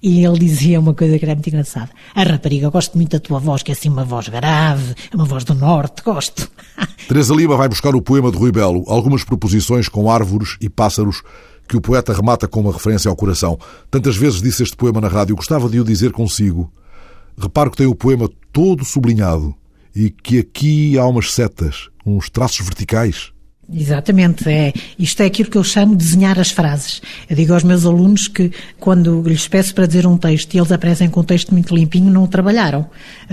E 0.03 0.25
ele 0.25 0.39
dizia 0.39 0.81
uma 0.81 0.95
coisa 0.95 1.19
que 1.19 1.25
era 1.25 1.35
muito 1.35 1.49
engraçada. 1.49 1.91
A 2.15 2.23
rapariga, 2.23 2.69
gosto 2.71 2.97
muito 2.97 3.13
da 3.13 3.21
tua 3.21 3.39
voz, 3.39 3.63
que 3.63 3.71
é 3.71 3.75
assim 3.75 3.89
uma 3.89 4.05
voz 4.05 4.29
grave, 4.29 4.95
uma 5.15 5.25
voz 5.25 5.45
do 5.45 5.55
norte, 5.55 6.03
gosto. 6.03 6.51
Teresa 7.07 7.35
Lima 7.35 7.57
vai 7.57 7.69
buscar 7.69 7.95
o 7.95 8.03
poema 8.03 8.31
de 8.31 8.39
Rui 8.39 8.53
Belo, 8.53 8.85
algumas 8.87 9.25
proposições 9.25 9.89
com 9.89 10.11
árvores 10.11 10.57
e 10.61 10.69
pássaros 10.69 11.23
que 11.69 11.77
o 11.77 11.81
poeta 11.81 12.13
remata 12.13 12.49
com 12.49 12.61
uma 12.61 12.73
referência 12.73 13.09
ao 13.09 13.15
coração. 13.15 13.57
Tantas 13.89 14.17
vezes 14.17 14.43
disse 14.43 14.63
este 14.63 14.77
poema 14.77 15.01
na 15.01 15.07
rádio, 15.07 15.37
gostava 15.37 15.69
de 15.69 15.79
o 15.79 15.85
dizer 15.85 16.11
consigo. 16.11 16.73
Reparo 17.41 17.71
que 17.71 17.79
tem 17.79 17.87
o 17.87 17.95
poema 17.95 18.29
todo 18.53 18.85
sublinhado 18.85 19.55
e 19.97 20.11
que 20.11 20.39
aqui 20.39 20.99
há 20.99 21.07
umas 21.07 21.33
setas, 21.33 21.89
uns 22.05 22.29
traços 22.29 22.67
verticais. 22.67 23.33
Exatamente, 23.73 24.49
é. 24.49 24.73
Isto 24.99 25.23
é 25.23 25.27
aquilo 25.27 25.49
que 25.49 25.57
eu 25.57 25.63
chamo 25.63 25.95
de 25.95 26.05
desenhar 26.05 26.39
as 26.41 26.51
frases. 26.51 27.01
Eu 27.29 27.37
digo 27.37 27.55
aos 27.55 27.63
meus 27.63 27.87
alunos 27.87 28.27
que 28.27 28.51
quando 28.81 29.23
lhes 29.23 29.47
peço 29.47 29.73
para 29.75 29.87
dizer 29.87 30.07
um 30.07 30.17
texto 30.17 30.53
e 30.55 30.59
eles 30.59 30.73
aparecem 30.73 31.09
com 31.09 31.21
um 31.21 31.25
texto 31.25 31.53
muito 31.53 31.73
limpinho, 31.73 32.11
não 32.11 32.25
o 32.25 32.29
trabalharam. 32.29 32.91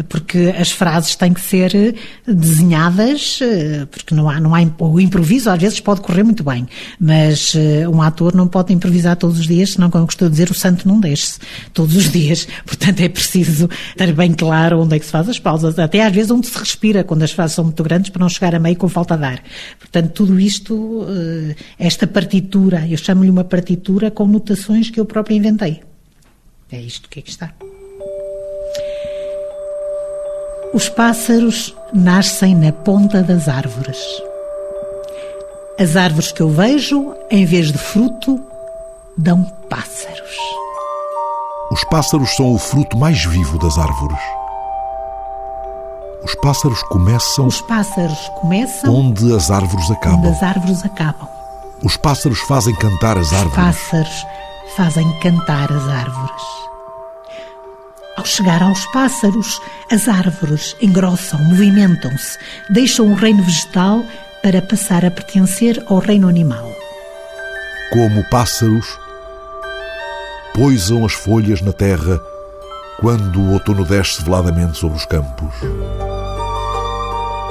Porque 0.07 0.53
as 0.57 0.71
frases 0.71 1.15
têm 1.15 1.33
que 1.33 1.41
ser 1.41 1.73
eh, 1.75 1.93
desenhadas, 2.27 3.39
eh, 3.41 3.87
porque 3.89 4.13
não 4.13 4.29
há, 4.29 4.39
não 4.39 4.53
há, 4.53 4.59
o 4.79 4.99
improviso 4.99 5.49
às 5.49 5.59
vezes 5.59 5.79
pode 5.79 6.01
correr 6.01 6.23
muito 6.23 6.43
bem, 6.43 6.67
mas 6.99 7.55
eh, 7.55 7.89
um 7.89 7.99
ator 7.99 8.35
não 8.35 8.47
pode 8.47 8.71
improvisar 8.71 9.15
todos 9.15 9.39
os 9.39 9.47
dias, 9.47 9.71
senão, 9.71 9.89
como 9.89 10.03
eu 10.03 10.07
costumo 10.07 10.29
dizer, 10.29 10.51
o 10.51 10.53
santo 10.53 10.87
não 10.87 10.99
desce 10.99 11.39
todos 11.73 11.95
os 11.95 12.11
dias. 12.11 12.47
Portanto, 12.63 12.99
é 12.99 13.09
preciso 13.09 13.67
ter 13.95 14.13
bem 14.13 14.33
claro 14.33 14.81
onde 14.81 14.95
é 14.95 14.99
que 14.99 15.05
se 15.05 15.11
faz 15.11 15.27
as 15.27 15.39
pausas, 15.39 15.79
até 15.79 16.05
às 16.05 16.13
vezes 16.13 16.29
onde 16.29 16.45
se 16.45 16.57
respira, 16.59 17.03
quando 17.03 17.23
as 17.23 17.31
frases 17.31 17.55
são 17.55 17.63
muito 17.63 17.81
grandes, 17.83 18.11
para 18.11 18.19
não 18.19 18.29
chegar 18.29 18.53
a 18.53 18.59
meio 18.59 18.75
com 18.75 18.87
falta 18.87 19.17
de 19.17 19.23
ar. 19.23 19.41
Portanto, 19.79 20.26
tudo 20.27 20.39
isto, 20.39 21.05
eh, 21.07 21.55
esta 21.79 22.05
partitura, 22.05 22.85
eu 22.85 22.97
chamo-lhe 22.97 23.29
uma 23.29 23.45
partitura 23.45 24.11
com 24.11 24.27
notações 24.27 24.89
que 24.89 24.99
eu 24.99 25.05
próprio 25.05 25.37
inventei. 25.37 25.81
É 26.69 26.81
isto 26.81 27.07
que 27.09 27.19
aqui 27.19 27.29
está. 27.29 27.53
Os 30.73 30.89
pássaros 30.89 31.73
nascem 31.93 32.53
na 32.55 32.73
ponta 32.73 33.23
das 33.23 33.47
árvores. 33.47 33.97
As 35.79 35.95
árvores 35.95 36.33
que 36.33 36.41
eu 36.41 36.49
vejo, 36.49 37.13
em 37.31 37.45
vez 37.45 37.71
de 37.71 37.77
fruto, 37.77 38.37
dão 39.17 39.43
pássaros. 39.69 40.35
Os 41.71 41.85
pássaros 41.85 42.35
são 42.35 42.53
o 42.53 42.57
fruto 42.57 42.97
mais 42.97 43.23
vivo 43.23 43.57
das 43.57 43.77
árvores. 43.77 44.19
Os 46.23 46.35
pássaros 46.35 46.81
começam. 46.83 47.47
Os 47.47 47.61
pássaros 47.61 48.29
começam. 48.41 48.93
Onde 48.93 49.33
as 49.35 49.51
árvores 49.51 49.89
acabam. 49.91 50.19
Onde 50.19 50.29
as 50.29 50.43
árvores 50.43 50.85
acabam. 50.85 51.27
Os 51.83 51.95
pássaros 51.95 52.39
fazem 52.41 52.73
cantar 52.75 53.17
as 53.17 53.31
árvores. 53.33 53.75
Os 53.75 53.89
pássaros 53.91 54.25
fazem 54.75 55.19
cantar 55.19 55.71
as 55.71 55.87
árvores. 55.87 56.43
Ao 58.17 58.25
chegar 58.25 58.63
aos 58.63 58.83
pássaros, 58.87 59.61
as 59.91 60.07
árvores 60.07 60.75
engrossam, 60.81 61.39
movimentam-se, 61.43 62.37
deixam 62.69 63.11
o 63.11 63.15
reino 63.15 63.43
vegetal 63.43 64.03
para 64.41 64.61
passar 64.61 65.05
a 65.05 65.11
pertencer 65.11 65.83
ao 65.87 65.99
reino 65.99 66.27
animal. 66.27 66.71
Como 67.91 68.27
pássaros, 68.29 68.87
poisam 70.53 71.05
as 71.05 71.13
folhas 71.13 71.61
na 71.61 71.71
terra 71.71 72.19
quando 72.99 73.39
o 73.39 73.53
outono 73.53 73.85
desce 73.85 74.23
veladamente 74.23 74.79
sobre 74.79 74.97
os 74.97 75.05
campos. 75.05 75.53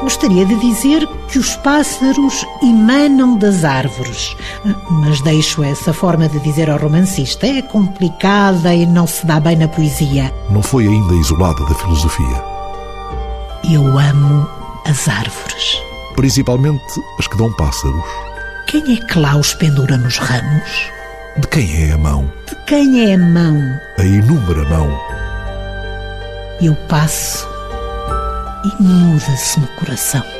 Gostaria 0.00 0.44
de 0.44 0.54
dizer 0.56 1.06
que 1.28 1.38
os 1.38 1.56
pássaros 1.56 2.46
emanam 2.62 3.37
das 3.38 3.64
árvores, 3.64 4.37
mas 4.90 5.20
deixo 5.22 5.62
essa 5.64 5.92
forma 5.92 6.28
de 6.28 6.38
dizer 6.40 6.68
ao 6.68 6.78
romancista. 6.78 7.46
É 7.46 7.62
complicada 7.62 8.74
e 8.74 8.85
não 8.85 9.06
se 9.06 9.26
dá 9.26 9.40
bem 9.40 9.56
na 9.56 9.68
poesia. 9.68 10.32
Não 10.50 10.62
foi 10.62 10.87
ainda 10.87 11.14
isolada 11.14 11.64
da 11.64 11.74
filosofia. 11.74 12.44
Eu 13.64 13.98
amo 13.98 14.46
as 14.85 15.09
árvores. 15.09 15.82
Principalmente 16.14 17.00
as 17.18 17.26
que 17.26 17.37
dão 17.37 17.52
pássaros. 17.54 18.04
Quem 18.68 18.94
é 18.94 18.96
que 18.96 19.18
lá 19.18 19.37
os 19.37 19.54
pendura 19.54 19.96
nos 19.96 20.18
ramos? 20.18 20.90
De 21.38 21.46
quem 21.48 21.88
é 21.88 21.92
a 21.92 21.98
mão? 21.98 22.30
De 22.48 22.54
quem 22.66 23.11
é 23.11 23.14
a 23.14 23.18
mão? 23.18 23.61
A 23.98 24.04
inúmera 24.04 24.64
mão. 24.68 24.88
Eu 26.61 26.74
passo 26.88 27.56
e 28.66 28.83
muda-se 28.83 29.61
no 29.61 29.68
coração. 29.68 30.36